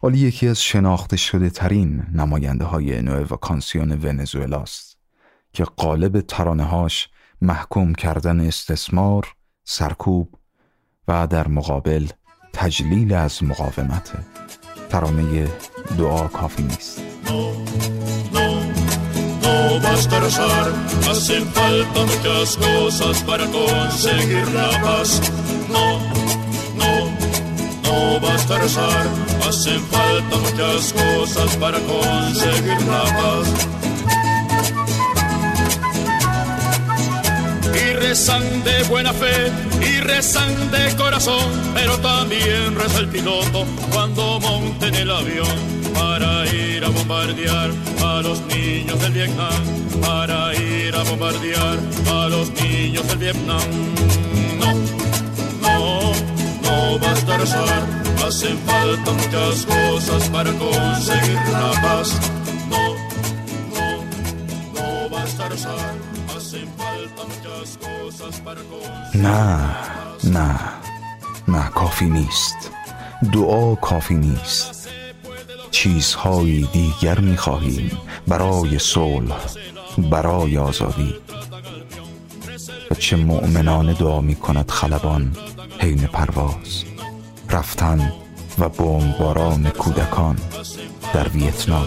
آلی 0.00 0.18
یکی 0.18 0.48
از 0.48 0.62
شناخته 0.62 1.16
شده 1.16 1.50
ترین 1.50 2.02
نماینده 2.14 2.64
های 2.64 3.02
نوع 3.02 3.20
وکانسیون 3.20 3.92
ونزوئلاست 3.92 4.96
که 5.52 5.64
قالب 5.64 6.20
ترانه 6.20 6.64
هاش 6.64 7.08
محکوم 7.42 7.94
کردن 7.94 8.40
استثمار، 8.40 9.34
سرکوب 9.64 10.34
و 11.08 11.26
در 11.26 11.48
مقابل 11.48 12.06
تجلیل 12.52 13.14
از 13.14 13.42
مقاومت. 13.42 14.12
ترانه 14.90 15.48
دعا 15.98 16.28
کافی 16.28 16.62
نیست. 16.62 17.02
No 19.42 19.80
basta 19.80 20.20
rezar, 20.20 20.72
hacen 21.10 21.46
falta 21.52 22.00
muchas 22.00 22.56
cosas 22.56 23.22
para 23.22 23.46
conseguir 23.46 24.46
la 24.52 24.70
paz. 24.82 25.20
No, 25.68 25.98
no, 26.76 27.10
no 27.82 28.20
basta 28.20 28.58
rezar, 28.58 29.06
hacen 29.48 29.80
falta 29.86 30.36
muchas 30.36 30.92
cosas 30.92 31.56
para 31.56 31.78
conseguir 31.80 32.82
la 32.82 33.04
paz. 33.18 33.46
Y 37.74 37.92
rezan 37.94 38.64
de 38.64 38.82
buena 38.84 39.12
fe, 39.12 39.52
y 39.80 40.00
rezan 40.00 40.70
de 40.70 40.94
corazón, 40.96 41.72
pero 41.74 41.98
también 41.98 42.74
reza 42.76 42.98
el 42.98 43.08
piloto 43.08 43.64
cuando 43.92 44.40
monte 44.40 44.88
en 44.88 44.94
el 44.96 45.10
avión 45.10 45.79
para 45.93 46.45
ir 46.47 46.83
a 46.83 46.89
bombardear 46.89 47.69
a 48.03 48.21
los 48.21 48.41
niños 48.53 48.99
del 49.01 49.13
Vietnam, 49.13 49.61
para 50.01 50.53
ir 50.55 50.95
a 50.95 51.03
bombardear 51.03 51.77
a 52.11 52.29
los 52.29 52.51
niños 52.61 53.07
del 53.07 53.17
Vietnam. 53.17 53.67
No, 54.61 54.69
no, 55.61 56.11
no 56.65 56.99
basta 56.99 57.37
rezar, 57.37 57.83
hacen 58.25 58.57
falta 58.59 59.11
muchas 59.11 59.65
cosas 59.65 60.29
para 60.29 60.51
conseguir 60.53 61.39
la 61.51 61.71
paz. 61.83 62.07
No, 62.71 62.83
no, 63.75 63.87
no 64.75 65.09
basta 65.09 65.49
rezar, 65.49 65.93
hacen 66.35 66.67
falta 66.77 67.21
muchas 67.31 67.77
cosas 67.77 68.33
para 68.41 68.61
conseguir 68.61 68.95
نه 69.15 69.75
نه 70.23 70.59
نه 71.47 71.69
کافی 71.69 72.05
نیست 72.05 72.55
دعا 73.33 73.75
کافی 73.75 74.15
نیست 74.15 74.78
چیزهایی 75.70 76.68
دیگر 76.72 77.18
می 77.18 77.36
خواهیم 77.36 77.90
برای 78.28 78.78
صلح 78.78 79.36
برای 80.10 80.58
آزادی 80.58 81.14
و 82.90 82.94
چه 82.94 83.16
مؤمنانه 83.16 83.94
دعا 83.94 84.20
می 84.20 84.34
کند 84.34 84.70
خلبان 84.70 85.36
حین 85.78 86.06
پرواز 86.06 86.84
رفتن 87.50 88.12
و 88.58 88.68
بمباران 88.68 89.70
کودکان 89.70 90.36
در 91.14 91.28
ویتنام. 91.28 91.86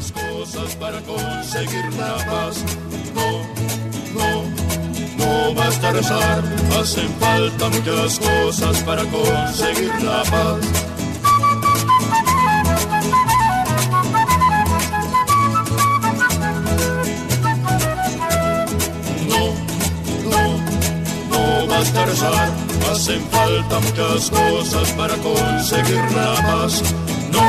Rezar, 21.91 22.49
hacen 22.91 23.21
falta 23.31 23.79
muchas 23.79 24.29
cosas 24.29 24.91
para 24.91 25.15
conseguir 25.15 26.03
la 26.15 26.35
paz. 26.47 26.83
No, 27.31 27.45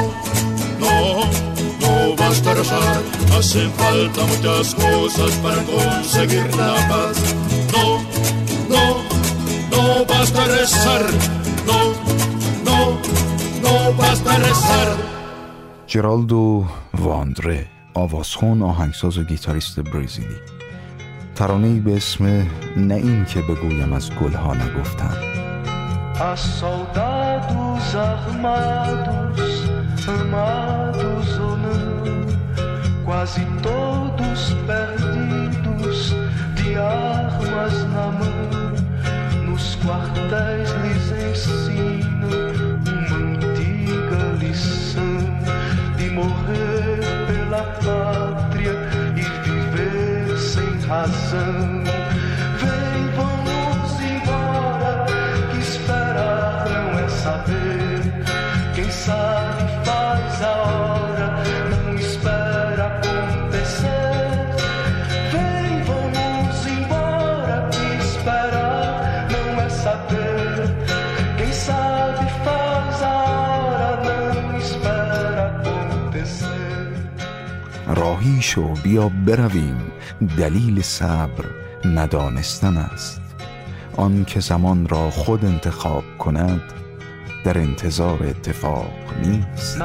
no, 0.83 0.97
no 1.83 2.17
basta 2.17 2.55
rezar, 2.55 3.03
hacen 3.37 3.71
falta 3.73 4.25
muchas 4.27 4.75
cosas 4.75 5.33
para 5.45 5.63
conseguir 5.63 6.47
la 6.57 6.75
paz. 6.89 7.17
No, 7.73 7.87
no, 8.73 8.85
no 9.73 10.05
basta 10.05 10.45
rezar, 10.47 11.05
no, 11.67 11.81
no, 12.65 12.79
no 13.63 13.93
basta 13.97 14.37
rezar. 14.39 14.89
جرالدو 15.87 16.65
واندره 16.99 17.67
آوازخون 17.95 18.63
آهنگساز 18.63 19.19
و 19.19 19.25
گیتاریست 19.25 19.81
برزیلی 19.81 20.54
ترانه‌ای 21.35 21.81
به 21.81 21.97
اسم 21.97 22.47
نه 22.77 22.95
این 22.95 23.25
که 23.25 23.41
بگویم 23.41 23.93
از 23.93 24.11
گلها 24.11 24.55
نگفتم 24.55 25.15
Há 26.21 26.37
soldados 26.37 27.85
armados, 27.97 29.51
amados 30.07 31.27
ou 31.47 31.57
não, 31.65 33.05
quase 33.05 33.45
todos 33.63 34.55
perdidos, 34.69 36.15
de 36.55 36.77
armas 36.77 37.75
na 37.95 38.07
mão. 38.19 39.45
Nos 39.45 39.75
quartéis 39.83 40.71
lhes 40.83 41.07
ensinam 41.31 42.35
uma 42.95 43.17
antiga 43.17 44.23
lição 44.39 45.17
de 45.99 46.11
morrer 46.11 47.04
razão. 50.94 51.84
Vem, 52.62 53.02
vamos 53.16 53.92
embora, 54.02 55.06
que 55.52 55.60
esperar 55.60 56.66
não 56.70 57.00
é 57.00 57.08
saber. 57.10 58.02
Quem 58.76 58.90
sabe 58.92 59.64
faz 59.86 60.42
a 60.42 60.52
hora, 60.52 61.28
não 61.72 61.96
espera 61.96 62.86
acontecer. 62.88 64.30
Vem, 65.32 65.84
vamos 65.90 66.68
embora, 66.68 67.70
que 67.72 68.06
esperar 68.06 69.28
não 69.32 69.62
é 69.62 69.70
saber. 69.70 70.76
Quem 71.38 71.52
sabe 71.54 72.26
faz 72.46 73.04
a 73.04 73.16
hora, 73.24 74.04
não 74.44 74.58
espera 74.58 75.44
acontecer. 75.48 76.50
راهی 77.88 78.42
شو 78.42 78.74
بیا 78.84 79.08
برویم 79.26 79.83
دلیل 80.39 80.83
صبر 80.83 81.45
ندانستن 81.85 82.77
است. 82.77 83.21
آن 83.97 84.25
که 84.25 84.41
زمان 84.41 84.89
را 84.89 85.11
خود 85.11 85.45
انتخاب 85.45 86.05
کند 86.19 86.63
در 87.45 87.59
انتظار 87.59 88.23
اتفاق 88.23 88.91
نیست. 89.23 89.79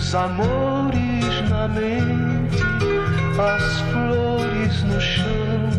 Os 0.00 0.14
amores 0.14 1.50
na 1.50 1.68
mente 1.68 2.60
as 3.38 3.80
flores 3.92 4.82
no 4.84 5.00
chão, 5.00 5.70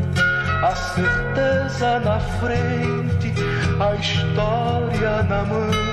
a 0.64 0.76
certeza 0.76 2.00
na 2.00 2.20
frente, 2.40 3.34
a 3.80 3.96
história 3.96 5.24
na 5.24 5.44
mão, 5.44 5.91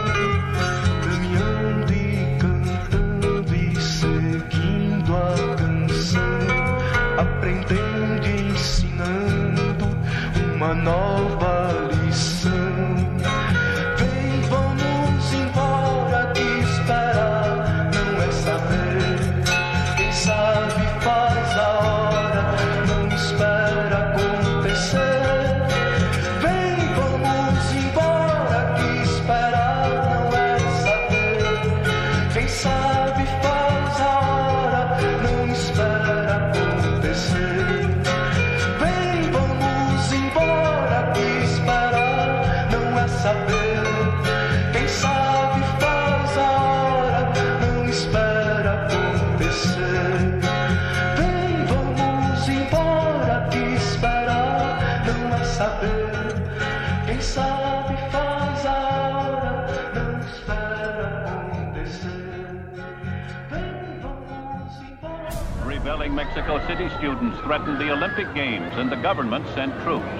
Mexico 66.48 66.66
City 66.66 66.88
students 66.98 67.38
threatened 67.44 67.78
the 67.78 67.90
Olympic 67.96 68.28
Games 68.34 68.72
and 68.80 68.90
the 68.90 68.96
government 69.08 69.44
sent 69.54 69.72
troops. 69.84 70.14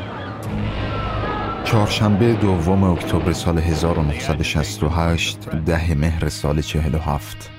چهارشنبه 1.65 2.33
دوم 2.33 2.85
اکتبر 2.85 3.33
سال 3.33 3.59
1968 3.59 5.51
ده 5.51 5.95
مهر 5.95 6.29
سال 6.29 6.61
47 6.61 7.51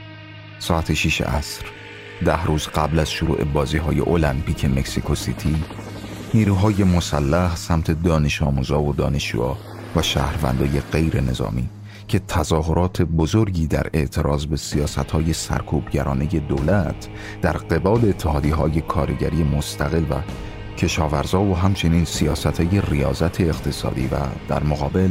ساعت 0.59 0.93
6 0.93 1.21
عصر 1.21 1.65
ده 2.25 2.43
روز 2.43 2.67
قبل 2.67 2.99
از 2.99 3.11
شروع 3.11 3.43
بازی 3.43 3.77
های 3.77 3.99
المپیک 3.99 4.65
مکسیکو 4.65 5.15
سیتی 5.15 5.55
نیروهای 6.33 6.83
مسلح 6.83 7.55
سمت 7.55 8.03
دانش 8.03 8.41
آموزا 8.41 8.81
و 8.81 8.93
دانشجوها 8.93 9.57
و 9.95 10.01
شهروندای 10.01 10.81
غیر 10.91 11.21
نظامی 11.21 11.69
که 12.09 12.19
تظاهرات 12.19 13.01
بزرگی 13.01 13.67
در 13.67 13.87
اعتراض 13.93 14.45
به 14.45 14.57
سیاست 14.57 15.11
های 15.11 15.33
سرکوبگرانه 15.33 16.25
دولت 16.25 17.07
در 17.41 17.51
قبال 17.51 18.09
اتحادی 18.09 18.49
های 18.49 18.81
کارگری 18.81 19.43
مستقل 19.43 20.03
و 20.03 20.15
کشاورزا 20.77 21.41
و 21.41 21.57
همچنین 21.57 22.05
سیاست 22.05 22.61
های 22.61 22.81
ریاضت 22.81 23.41
اقتصادی 23.41 24.07
و 24.07 24.17
در 24.47 24.63
مقابل 24.63 25.09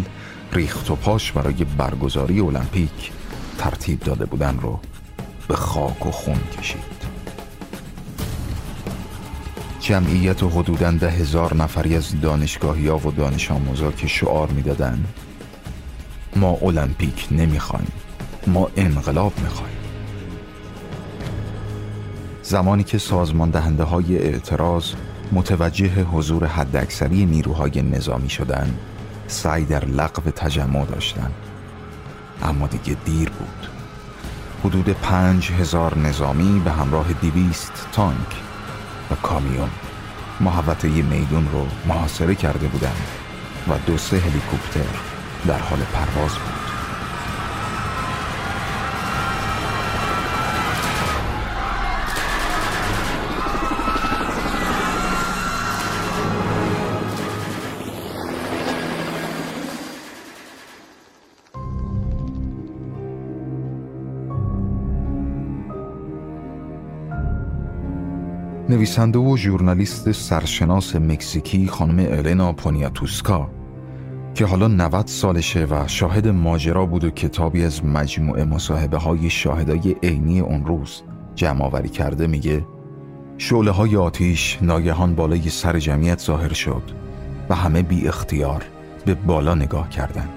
ریخت 0.52 0.90
و 0.90 0.96
پاش 0.96 1.32
برای 1.32 1.66
برگزاری 1.78 2.40
المپیک 2.40 3.12
ترتیب 3.58 4.00
داده 4.00 4.26
بودن 4.26 4.58
رو 4.62 4.80
به 5.48 5.56
خاک 5.56 6.06
و 6.06 6.10
خون 6.10 6.40
کشید. 6.58 6.98
جمعیت 9.80 10.42
حدوداً 10.42 10.90
ده 10.90 11.10
هزار 11.10 11.56
نفری 11.56 11.96
از 11.96 12.20
دانشگاهی 12.20 12.88
و 12.88 13.10
دانش 13.10 13.50
آموزا 13.50 13.92
که 13.92 14.06
شعار 14.06 14.50
می‌دادن 14.50 15.04
ما 16.36 16.58
المپیک 16.62 17.28
نمی‌خوایم. 17.30 17.92
ما 18.46 18.70
انقلاب 18.76 19.32
می‌خوایم. 19.42 19.76
زمانی 22.42 22.84
که 22.84 22.98
سازمان 22.98 23.50
دهنده 23.50 23.84
های 23.84 24.18
اعتراض 24.18 24.92
متوجه 25.32 26.02
حضور 26.02 26.46
حداکثری 26.46 27.26
نیروهای 27.26 27.82
نظامی 27.82 28.30
شدن 28.30 28.78
سعی 29.26 29.64
در 29.64 29.84
لغو 29.84 30.30
تجمع 30.30 30.84
داشتن 30.84 31.30
اما 32.42 32.66
دیگه 32.66 32.96
دیر 33.04 33.30
بود. 33.30 33.68
حدود 34.64 34.88
پنج 34.88 35.50
هزار 35.50 35.98
نظامی 35.98 36.60
به 36.60 36.70
همراه 36.70 37.12
دیویست 37.12 37.86
تانک 37.92 38.36
و 39.10 39.14
کامیون 39.14 39.68
محوطه 40.40 40.88
میدون 40.88 41.48
رو 41.52 41.66
محاصره 41.86 42.34
کرده 42.34 42.66
بودند 42.66 43.06
و 43.68 43.72
دو 43.86 43.98
سه 43.98 44.16
هلیکوپتر 44.16 45.07
در 45.46 45.58
حال 45.58 45.78
پرواز 45.78 46.32
بود. 46.32 46.58
نویسنده 68.68 69.18
و 69.18 69.36
ژورنالیست 69.36 70.12
سرشناس 70.12 70.96
مکزیکی 70.96 71.66
خانم 71.66 71.98
النا 71.98 72.52
پونیاتوسکا 72.52 73.50
که 74.38 74.46
حالا 74.46 74.68
90 74.68 75.06
سالشه 75.06 75.64
و 75.64 75.86
شاهد 75.86 76.28
ماجرا 76.28 76.86
بود 76.86 77.04
و 77.04 77.10
کتابی 77.10 77.64
از 77.64 77.84
مجموعه 77.84 78.44
مصاحبه 78.44 78.98
های 78.98 79.30
شاهدای 79.30 79.96
عینی 80.02 80.40
اون 80.40 80.66
روز 80.66 81.02
جمع 81.34 81.64
آوری 81.64 81.88
کرده 81.88 82.26
میگه 82.26 82.66
شعله 83.38 83.70
های 83.70 83.96
آتیش 83.96 84.58
ناگهان 84.62 85.14
بالای 85.14 85.50
سر 85.50 85.78
جمعیت 85.78 86.20
ظاهر 86.20 86.52
شد 86.52 86.82
و 87.48 87.54
همه 87.54 87.82
بی 87.82 88.08
اختیار 88.08 88.64
به 89.04 89.14
بالا 89.14 89.54
نگاه 89.54 89.88
کردند 89.88 90.30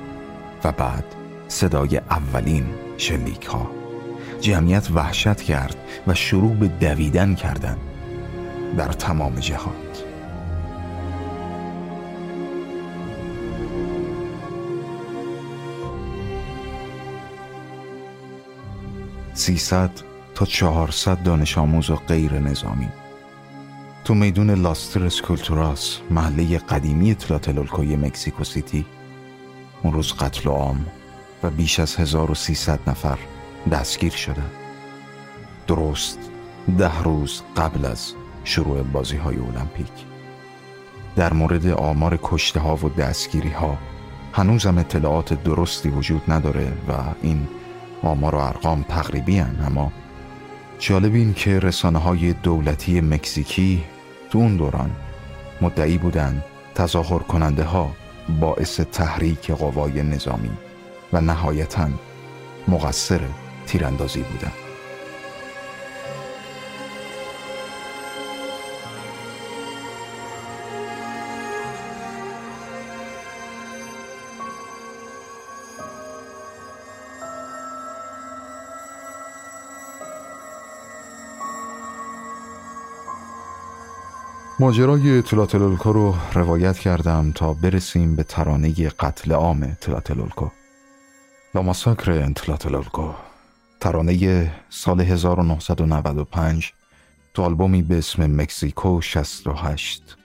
و 0.64 0.72
بعد 0.72 1.06
صدای 1.48 1.98
اولین 1.98 2.66
شلیک 2.98 3.46
ها 3.46 3.72
جمعیت 4.40 4.92
وحشت 4.92 5.42
کرد 5.42 5.76
و 6.08 6.14
شروع 6.14 6.54
به 6.54 6.68
دویدن 6.68 7.36
کردند 7.36 7.80
در 8.78 8.88
تمام 8.88 9.36
جهات. 9.36 10.11
سیصد 19.42 19.92
تا 20.36 20.46
چهارصد 20.46 21.24
دانش 21.24 21.58
آموز 21.58 21.90
و 21.90 21.96
غیر 21.96 22.40
نظامی. 22.40 22.90
تو 24.06 24.14
میدون 24.14 24.50
لاس 24.50 24.72
ترس 24.72 25.06
کولتوراس 25.06 26.00
محله 26.10 26.58
قدیمی 26.58 27.16
تلاتلولکوی 27.16 27.96
مکسیکو 27.96 28.44
سیتی 28.44 28.86
اون 29.84 29.94
روز 29.94 30.14
قتل 30.14 30.50
عام 30.50 30.86
و 31.44 31.50
بیش 31.50 31.80
از 31.80 31.96
1300 31.96 32.80
نفر 32.88 33.18
دستگیر 33.72 34.12
شده. 34.12 34.44
درست 35.68 36.20
ده 36.78 37.04
روز 37.04 37.42
قبل 37.58 37.86
از 37.86 38.14
شروع 38.44 38.82
بازی 38.82 39.18
های 39.18 39.36
المپیک. 39.36 40.06
در 41.16 41.34
مورد 41.34 41.68
آمار 41.68 42.20
کشته 42.24 42.60
ها 42.60 42.76
و 42.76 42.90
دستگیری 42.90 43.52
ها 43.52 43.78
هنوزم 44.34 44.78
اطلاعات 44.78 45.44
درستی 45.44 45.90
وجود 45.90 46.22
نداره 46.28 46.74
و 46.88 46.94
این 47.22 47.48
آمار 48.04 48.36
و 48.36 48.38
ارقام 48.38 48.86
تقریبی 48.90 49.38
هن 49.38 49.66
اما 49.66 49.92
جالب 50.80 51.14
این 51.14 51.34
که 51.34 51.60
رسانه 51.60 52.00
های 52.00 52.34
دولتی 52.34 53.02
مکزیکی 53.02 53.84
تو 54.30 54.38
اون 54.38 54.58
دوران 54.58 54.92
مدعی 55.62 55.98
بودن 55.98 56.44
تظاهر 56.76 57.20
کننده 57.20 57.64
ها 57.64 57.92
باعث 58.40 58.80
تحریک 58.80 59.52
قوای 59.52 60.04
نظامی 60.04 60.52
و 61.14 61.22
نهایتا 61.22 61.90
مقصر 62.68 63.22
تیراندازی 63.68 64.22
بودم 64.22 64.52
ماجرای 84.62 85.22
تلاتلولکو 85.22 85.94
رو 85.94 86.16
روایت 86.34 86.78
کردم 86.78 87.32
تا 87.32 87.54
برسیم 87.54 88.16
به 88.16 88.24
ترانه 88.24 88.90
قتل 88.90 89.32
عام 89.32 89.78
تلاتلولکو. 89.82 90.48
لا 91.56 91.62
ماساکر 91.62 92.32
تلاتلولکو. 92.34 93.10
ترانه 93.80 94.52
سال 94.70 95.02
1995 95.02 96.74
تو 97.34 97.42
آلبومی 97.42 97.82
به 97.82 97.98
اسم 97.98 98.42
مکزیکو 98.42 99.02
68 99.02 100.18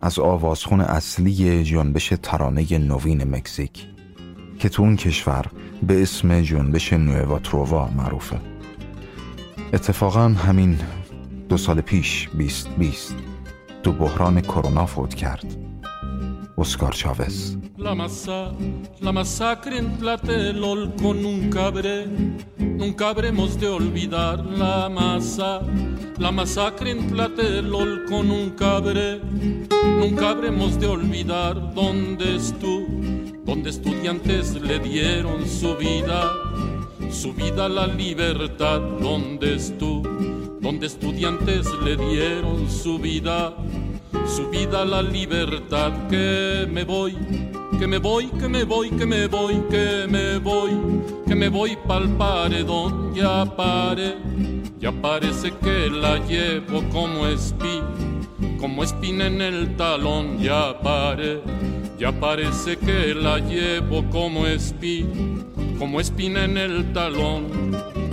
از 0.00 0.18
آوازخون 0.18 0.80
اصلی 0.80 1.64
جنبش 1.64 2.12
ترانه 2.22 2.78
نوین 2.78 3.24
مکزیک 3.24 3.86
که 4.58 4.68
تو 4.68 4.82
اون 4.82 4.96
کشور 4.96 5.46
به 5.82 6.02
اسم 6.02 6.40
جنبش 6.40 6.92
نووا 6.92 7.38
ترووا 7.38 7.88
معروفه. 7.88 8.40
اتفاقا 9.72 10.28
همین 10.28 10.78
دو 11.48 11.56
سال 11.56 11.80
پیش 11.80 12.28
بیست 12.28 12.68
بیست. 12.68 13.33
تو 13.84 13.92
بحران 13.92 14.40
کرونا 14.40 14.86
فوت 14.86 15.14
کرد. 15.14 15.56
اسکار 16.58 16.92
چاوز. 16.92 17.56
Donde 40.64 40.86
estudiantes 40.86 41.66
le 41.84 41.94
dieron 41.94 42.70
su 42.70 42.98
vida 42.98 43.54
su 44.26 44.48
vida 44.48 44.80
a 44.80 44.84
la 44.86 45.02
libertad 45.02 45.92
que 46.08 46.66
me 46.70 46.84
voy 46.84 47.14
que 47.78 47.86
me 47.86 47.98
voy 47.98 48.28
que 48.28 48.48
me 48.48 48.64
voy 48.64 48.88
que 48.88 49.04
me 49.04 49.26
voy 49.26 49.56
que 49.68 50.06
me 50.08 50.38
voy 50.38 50.70
que 51.26 51.34
me 51.34 51.48
voy 51.50 51.76
pa'l 51.86 52.08
paredón 52.16 53.14
ya 53.14 53.44
pare 53.44 54.16
ya 54.80 54.90
parece 54.90 55.52
que 55.62 55.90
la 55.90 56.16
llevo 56.26 56.82
como 56.90 57.26
espina 57.26 57.86
como 58.58 58.84
espina 58.84 59.26
en 59.26 59.42
el 59.42 59.76
talón 59.76 60.38
ya 60.38 60.80
pare 60.80 61.42
ya 61.98 62.10
parece 62.10 62.78
que 62.78 63.14
la 63.14 63.38
llevo 63.38 64.02
como 64.08 64.46
espina 64.46 65.44
como 65.78 66.00
espina 66.00 66.44
en 66.44 66.56
el 66.56 66.90
talón 66.94 68.03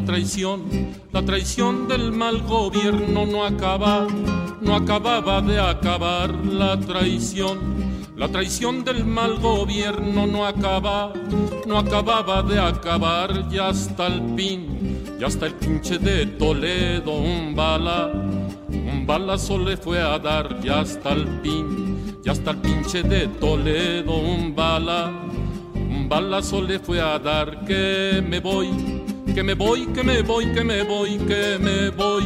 La 0.00 0.06
traición, 0.06 0.62
la 1.12 1.22
traición 1.22 1.86
del 1.86 2.10
mal 2.10 2.40
gobierno 2.40 3.26
no 3.26 3.44
acaba, 3.44 4.06
no 4.62 4.74
acababa 4.74 5.42
de 5.42 5.60
acabar 5.60 6.34
la 6.46 6.80
traición. 6.80 7.58
La 8.16 8.26
traición 8.26 8.82
del 8.82 9.04
mal 9.04 9.38
gobierno 9.40 10.26
no 10.26 10.46
acaba, 10.46 11.12
no 11.66 11.78
acababa 11.78 12.42
de 12.42 12.58
acabar 12.58 13.46
ya 13.50 13.68
hasta 13.68 14.06
el 14.06 14.22
pin, 14.34 15.04
ya 15.20 15.26
hasta 15.26 15.44
el 15.44 15.54
pinche 15.56 15.98
de 15.98 16.24
Toledo 16.24 17.12
un 17.12 17.54
bala, 17.54 18.10
un 18.70 19.04
balazo 19.06 19.58
le 19.58 19.76
fue 19.76 20.00
a 20.00 20.18
dar 20.18 20.62
ya 20.62 20.80
hasta 20.80 21.12
el 21.12 21.26
pin, 21.42 22.16
ya 22.24 22.32
hasta 22.32 22.52
el 22.52 22.56
pinche 22.56 23.02
de 23.02 23.28
Toledo 23.28 24.16
un 24.16 24.56
bala, 24.56 25.12
un 25.74 26.08
balazo 26.08 26.62
le 26.62 26.78
fue 26.78 27.02
a 27.02 27.18
dar 27.18 27.66
que 27.66 28.24
me 28.26 28.40
voy 28.40 28.99
que 29.34 29.42
me 29.42 29.54
voy, 29.54 29.86
que 29.94 30.02
me 30.02 30.22
voy, 30.22 30.46
que 30.54 30.64
me 30.64 30.82
voy, 30.82 31.18
que 31.18 31.58
me 31.58 31.90
voy, 31.90 32.24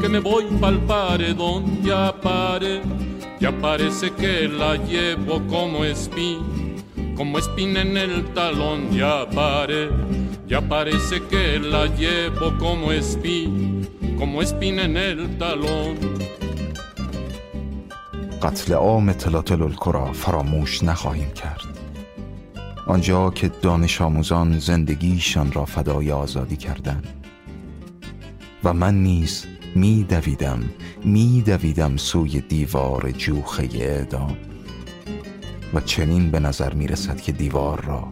que 0.00 0.08
me 0.08 0.18
voy 0.18 0.44
pa'l 0.60 0.78
paredón, 0.80 1.82
ya 1.82 2.14
pare, 2.20 2.82
ya 3.40 3.52
parece 3.52 4.12
que 4.12 4.48
la 4.48 4.76
llevo 4.76 5.40
como 5.46 5.84
espina, 5.84 6.42
como 7.16 7.38
espina 7.38 7.80
en 7.82 7.96
el 7.96 8.24
talón, 8.34 8.90
ya 8.90 9.28
pare, 9.28 9.90
ya 10.46 10.60
parece 10.60 11.22
que 11.30 11.58
la 11.58 11.86
llevo 11.86 12.56
como 12.58 12.92
espina, 12.92 13.86
como 14.18 14.42
espina 14.42 14.84
en 14.84 14.96
el 14.96 15.38
talón. 15.38 15.96
قتل 18.44 18.74
عام 18.74 19.12
تلاتلولکو 19.12 19.90
را 19.90 20.12
فراموش 20.12 20.84
نخواهیم 20.84 21.30
کرد 21.30 21.73
آنجا 22.86 23.30
که 23.30 23.48
دانش 23.48 24.00
آموزان 24.00 24.58
زندگیشان 24.58 25.52
را 25.52 25.64
فدای 25.64 26.12
آزادی 26.12 26.56
کردند. 26.56 27.08
و 28.64 28.72
من 28.72 29.02
نیز 29.02 29.46
می 29.74 30.04
دویدم 30.04 30.60
می 31.04 31.42
دویدم 31.46 31.96
سوی 31.96 32.40
دیوار 32.40 33.10
جوخه 33.10 33.68
اعدام. 33.74 34.36
و 35.74 35.80
چنین 35.80 36.30
به 36.30 36.40
نظر 36.40 36.74
می 36.74 36.86
رسد 36.86 37.20
که 37.20 37.32
دیوار 37.32 37.84
را 37.84 38.08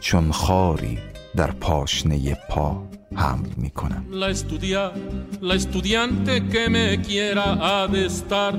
چون 0.00 0.32
خاری 0.32 0.98
در 1.35 1.51
پاشنه 1.51 2.37
پا 2.49 2.81
حمل 3.15 3.49
می 3.57 3.69
کنم 3.69 4.05
La 4.11 4.29
estudia, 4.29 4.83
la 5.49 5.55
estudiante 5.61 6.33
que 6.51 6.63
me 6.75 6.87
quiera 7.09 7.47
ha 7.67 7.87
de 7.93 8.01
estar, 8.13 8.53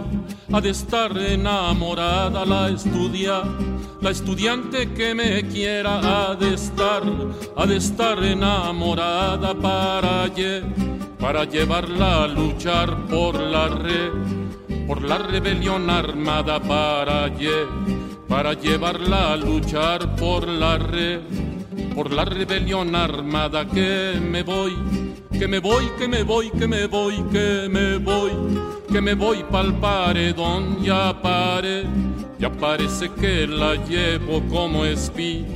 ha 0.54 0.60
de 0.66 0.70
estar 0.78 1.10
enamorada. 1.36 2.40
La 2.54 2.62
estudia, 2.76 3.36
la 4.04 4.10
estudiante 4.16 4.78
que 4.98 5.08
me 5.20 5.30
quiera 5.54 5.94
ha 6.12 6.34
de 6.42 6.48
estar, 6.60 7.02
ha 7.60 7.64
de 7.70 7.76
estar 7.84 8.16
enamorada 8.34 9.50
para, 9.68 10.14
lle- 10.36 10.64
para 11.22 11.42
llevarla 11.54 12.10
a 12.24 12.28
luchar 12.38 12.88
por 13.12 13.34
la 13.54 13.66
re, 13.84 14.02
por 14.88 14.98
la 15.10 15.18
rebelión 15.32 15.84
armada 16.02 16.56
para, 16.74 17.18
lle- 17.40 17.68
para 18.32 18.50
llevarla 18.64 19.20
a 19.32 19.36
luchar 19.36 20.00
por 20.22 20.42
la 20.62 20.74
re, 20.78 21.10
por 21.95 22.11
la 22.11 22.25
rebelión 22.25 22.95
armada 22.95 23.67
que 23.67 24.19
me 24.21 24.43
voy, 24.43 24.75
que 25.37 25.47
me 25.47 25.59
voy, 25.59 25.89
que 25.97 26.07
me 26.07 26.23
voy, 26.23 26.49
que 26.51 26.67
me 26.67 26.85
voy, 26.87 27.15
que 27.31 27.67
me 27.69 27.97
voy, 27.97 28.31
que 28.91 29.01
me 29.01 29.13
voy 29.13 29.43
pa'l 29.49 29.73
paredón, 29.75 30.83
ya 30.83 31.19
pare, 31.21 31.83
ya 32.39 32.51
parece 32.51 33.09
que 33.09 33.47
la 33.47 33.75
llevo 33.75 34.41
como 34.49 34.85
espina, 34.85 35.47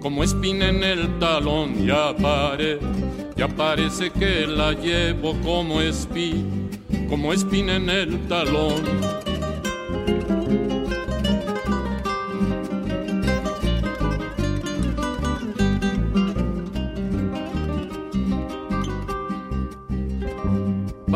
como 0.00 0.24
espina 0.24 0.68
en 0.68 0.82
el 0.82 1.18
talón, 1.18 1.86
ya 1.86 2.14
pare, 2.16 2.78
ya 3.36 3.48
parece 3.48 4.10
que 4.10 4.46
la 4.46 4.72
llevo 4.72 5.34
como 5.42 5.80
espina, 5.80 6.68
como 7.08 7.32
espina 7.32 7.76
en 7.76 7.90
el 7.90 8.28
talón. 8.28 9.20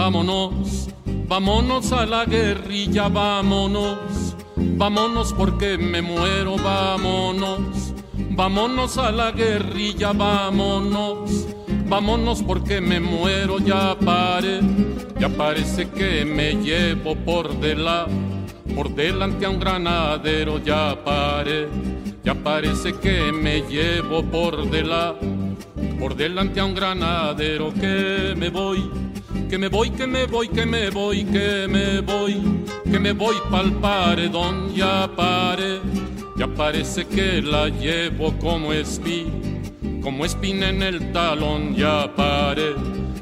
Vámonos, 0.05 0.91
vámonos 1.27 1.91
a 1.93 2.05
la 2.05 2.27
guerrilla, 2.27 3.09
vámonos, 3.09 4.37
vámonos 4.55 5.33
porque 5.33 5.79
me 5.79 6.03
muero, 6.03 6.57
vámonos, 6.57 7.95
vámonos 8.13 8.99
a 8.99 9.11
la 9.11 9.31
guerrilla, 9.31 10.13
vámonos, 10.13 11.47
vámonos 11.87 12.43
porque 12.43 12.83
me 12.83 13.01
muero, 13.01 13.59
ya 13.61 13.99
pare, 13.99 14.61
ya 15.19 15.31
parece 15.31 15.89
que 15.89 16.27
me 16.27 16.53
llevo 16.57 17.17
por 17.17 17.59
delante, 17.59 18.13
por 18.75 18.95
delante 18.95 19.47
a 19.47 19.49
un 19.49 19.59
granadero, 19.59 20.59
ya 20.63 21.03
pare, 21.03 21.67
ya 22.23 22.35
parece 22.35 22.93
que 22.93 23.33
me 23.33 23.63
llevo 23.63 24.23
por 24.23 24.69
delante, 24.69 25.27
por 25.99 26.15
delante 26.15 26.61
a 26.61 26.67
un 26.67 26.75
granadero 26.75 27.73
que 27.73 28.35
me 28.37 28.51
voy 28.51 29.04
que 29.49 29.59
me 29.59 29.69
voy, 29.69 29.91
que 29.91 30.07
me 30.07 30.27
voy, 30.27 30.49
que 30.49 30.67
me 30.67 30.91
voy, 30.91 31.25
que 31.25 31.67
me 31.69 32.01
voy, 32.01 32.35
que 32.91 32.99
me 32.99 33.13
voy 33.13 33.37
pa'l 33.51 33.73
paredón, 33.81 34.75
ya 34.75 35.09
pare, 35.15 35.81
ya 36.37 36.47
parece 36.47 37.07
que 37.07 37.43
la 37.43 37.69
llevo 37.69 38.33
como 38.39 38.73
espí, 38.73 39.27
como 40.03 40.25
espina 40.25 40.69
en 40.69 40.83
el 40.83 41.13
talón, 41.13 41.75
ya 41.75 42.15
pare, 42.15 42.75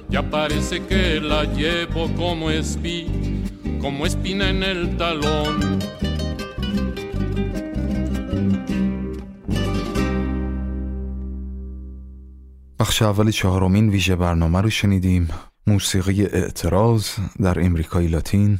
ya 0.09 0.22
parece 0.22 0.84
que 0.86 1.20
la 1.20 1.44
llevo 1.44 2.09
como 2.16 2.51
espí, 2.51 3.06
como 3.80 4.06
espina 4.06 4.51
en 4.51 4.62
el 4.62 4.97
talón. 4.97 5.80
עכשיו 12.78 13.20
על 13.20 13.28
موسیقی 15.66 16.26
اعتراض 16.26 17.09
در 17.43 17.64
امریکای 17.64 18.06
لاتین 18.06 18.59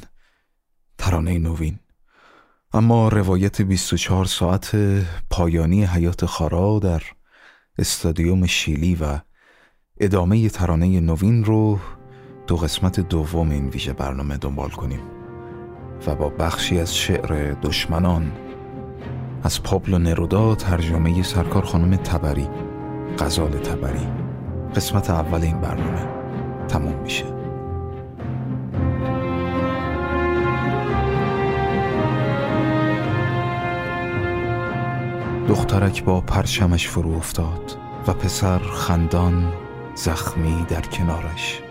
ترانه 0.99 1.39
نوین. 1.39 1.79
اما 2.73 3.09
روایت 3.09 3.62
24 3.62 4.24
ساعت 4.24 4.77
پایانی 5.31 5.85
حیات 5.85 6.27
خارا 6.27 6.79
در 6.79 7.03
استادیوم 7.79 8.47
شیلی 8.47 8.95
و 8.95 9.19
ادامه 10.01 10.49
ترانه 10.49 11.01
نوین 11.01 11.45
رو 11.45 11.79
دو 12.47 12.57
قسمت 12.57 13.01
دوم 13.01 13.51
این 13.51 13.69
ویژه 13.69 13.93
برنامه 13.93 14.37
دنبال 14.37 14.70
کنیم 14.70 15.01
و 16.07 16.15
با 16.15 16.29
بخشی 16.29 16.81
از 16.81 16.97
شعر 16.97 17.53
دشمنان 17.53 18.33
از 19.43 19.62
پابلو 19.62 19.99
نرودا 19.99 20.55
ترجمه 20.55 21.23
سرکار 21.23 21.65
خانم 21.65 21.97
تبری 21.97 22.49
غزال 23.19 23.51
تبری. 23.51 24.09
قسمت 24.77 25.11
اول 25.11 25.43
این 25.43 25.61
برنامه. 25.61 26.22
تموم 26.69 27.03
میشه. 27.03 27.25
دخترک 35.49 36.05
با 36.05 36.21
پرچمش 36.21 36.89
فرو 36.89 37.13
افتاد 37.13 37.77
و 38.07 38.13
پسر 38.13 38.59
خندان 38.59 39.53
زخمی 39.95 40.67
در 40.69 40.81
کنارش. 40.81 41.63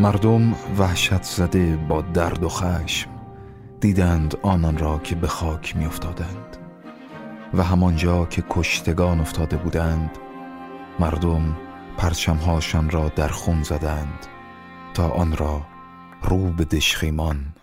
مردم 0.00 0.54
وحشت 0.78 1.22
زده 1.22 1.76
با 1.76 2.02
درد 2.02 2.42
و 2.44 2.48
خشم. 2.48 3.10
دیدند 3.80 4.34
آنان 4.42 4.78
را 4.78 4.98
که 4.98 5.14
به 5.14 5.26
خاک 5.26 5.76
می 5.76 5.86
افتادند 5.86 6.56
و 7.54 7.62
همانجا 7.62 8.24
که 8.24 8.44
کشتگان 8.50 9.20
افتاده 9.20 9.56
بودند 9.56 10.10
مردم 10.98 11.56
پرچمهاشان 11.96 12.90
را 12.90 13.08
در 13.08 13.28
خون 13.28 13.62
زدند. 13.62 14.26
تا 14.95 15.09
آن 15.09 15.37
را 15.37 15.61
رو 16.23 16.37
به 16.37 16.65
دشخیمان 16.65 17.53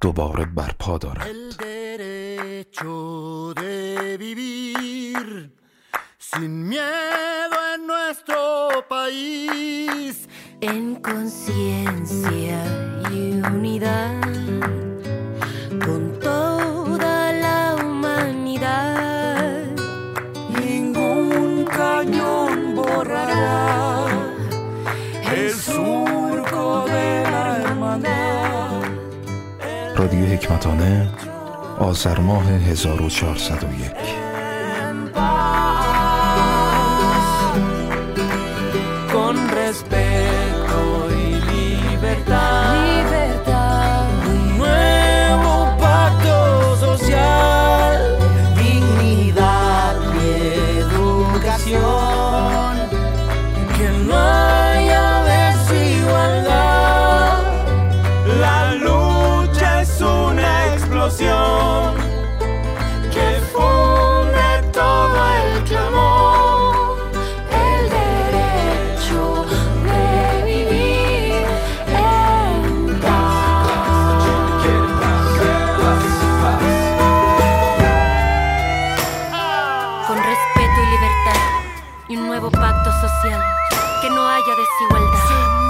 دوباره 0.00 0.44
برپا 0.44 0.98
دارند 0.98 1.26
El 1.26 1.56
derecho 1.56 3.54
de 3.62 4.16
vivir 4.24 5.26
sin 6.30 6.52
miedo 6.68 7.56
en 7.74 7.80
nuestro 7.86 8.38
país. 8.96 10.28
En 10.60 10.96
conciencia 10.96 12.58
y 13.12 13.40
unidad 13.54 14.20
con 15.84 16.02
toda 16.28 17.32
la 17.44 17.76
humanidad. 17.82 19.66
Ningún 20.58 21.64
cañón 21.78 22.74
borrará 22.74 23.29
رادیو 30.11 30.27
حکمتانه 30.27 31.07
آذر 31.79 32.19
ماه 32.19 32.51
1401 32.51 33.91
nuevo 82.31 82.49
pacto 82.49 82.89
social. 82.93 83.41
Que 84.01 84.09
no 84.09 84.25
haya 84.25 84.55
desigualdad. 84.55 85.60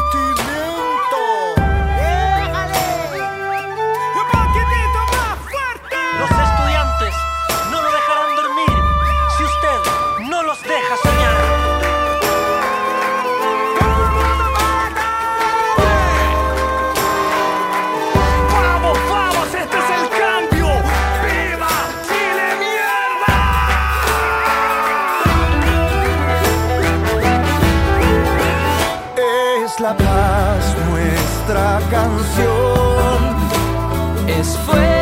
Canción. 31.91 33.35
Es 34.27 34.57
fuego 34.59 35.00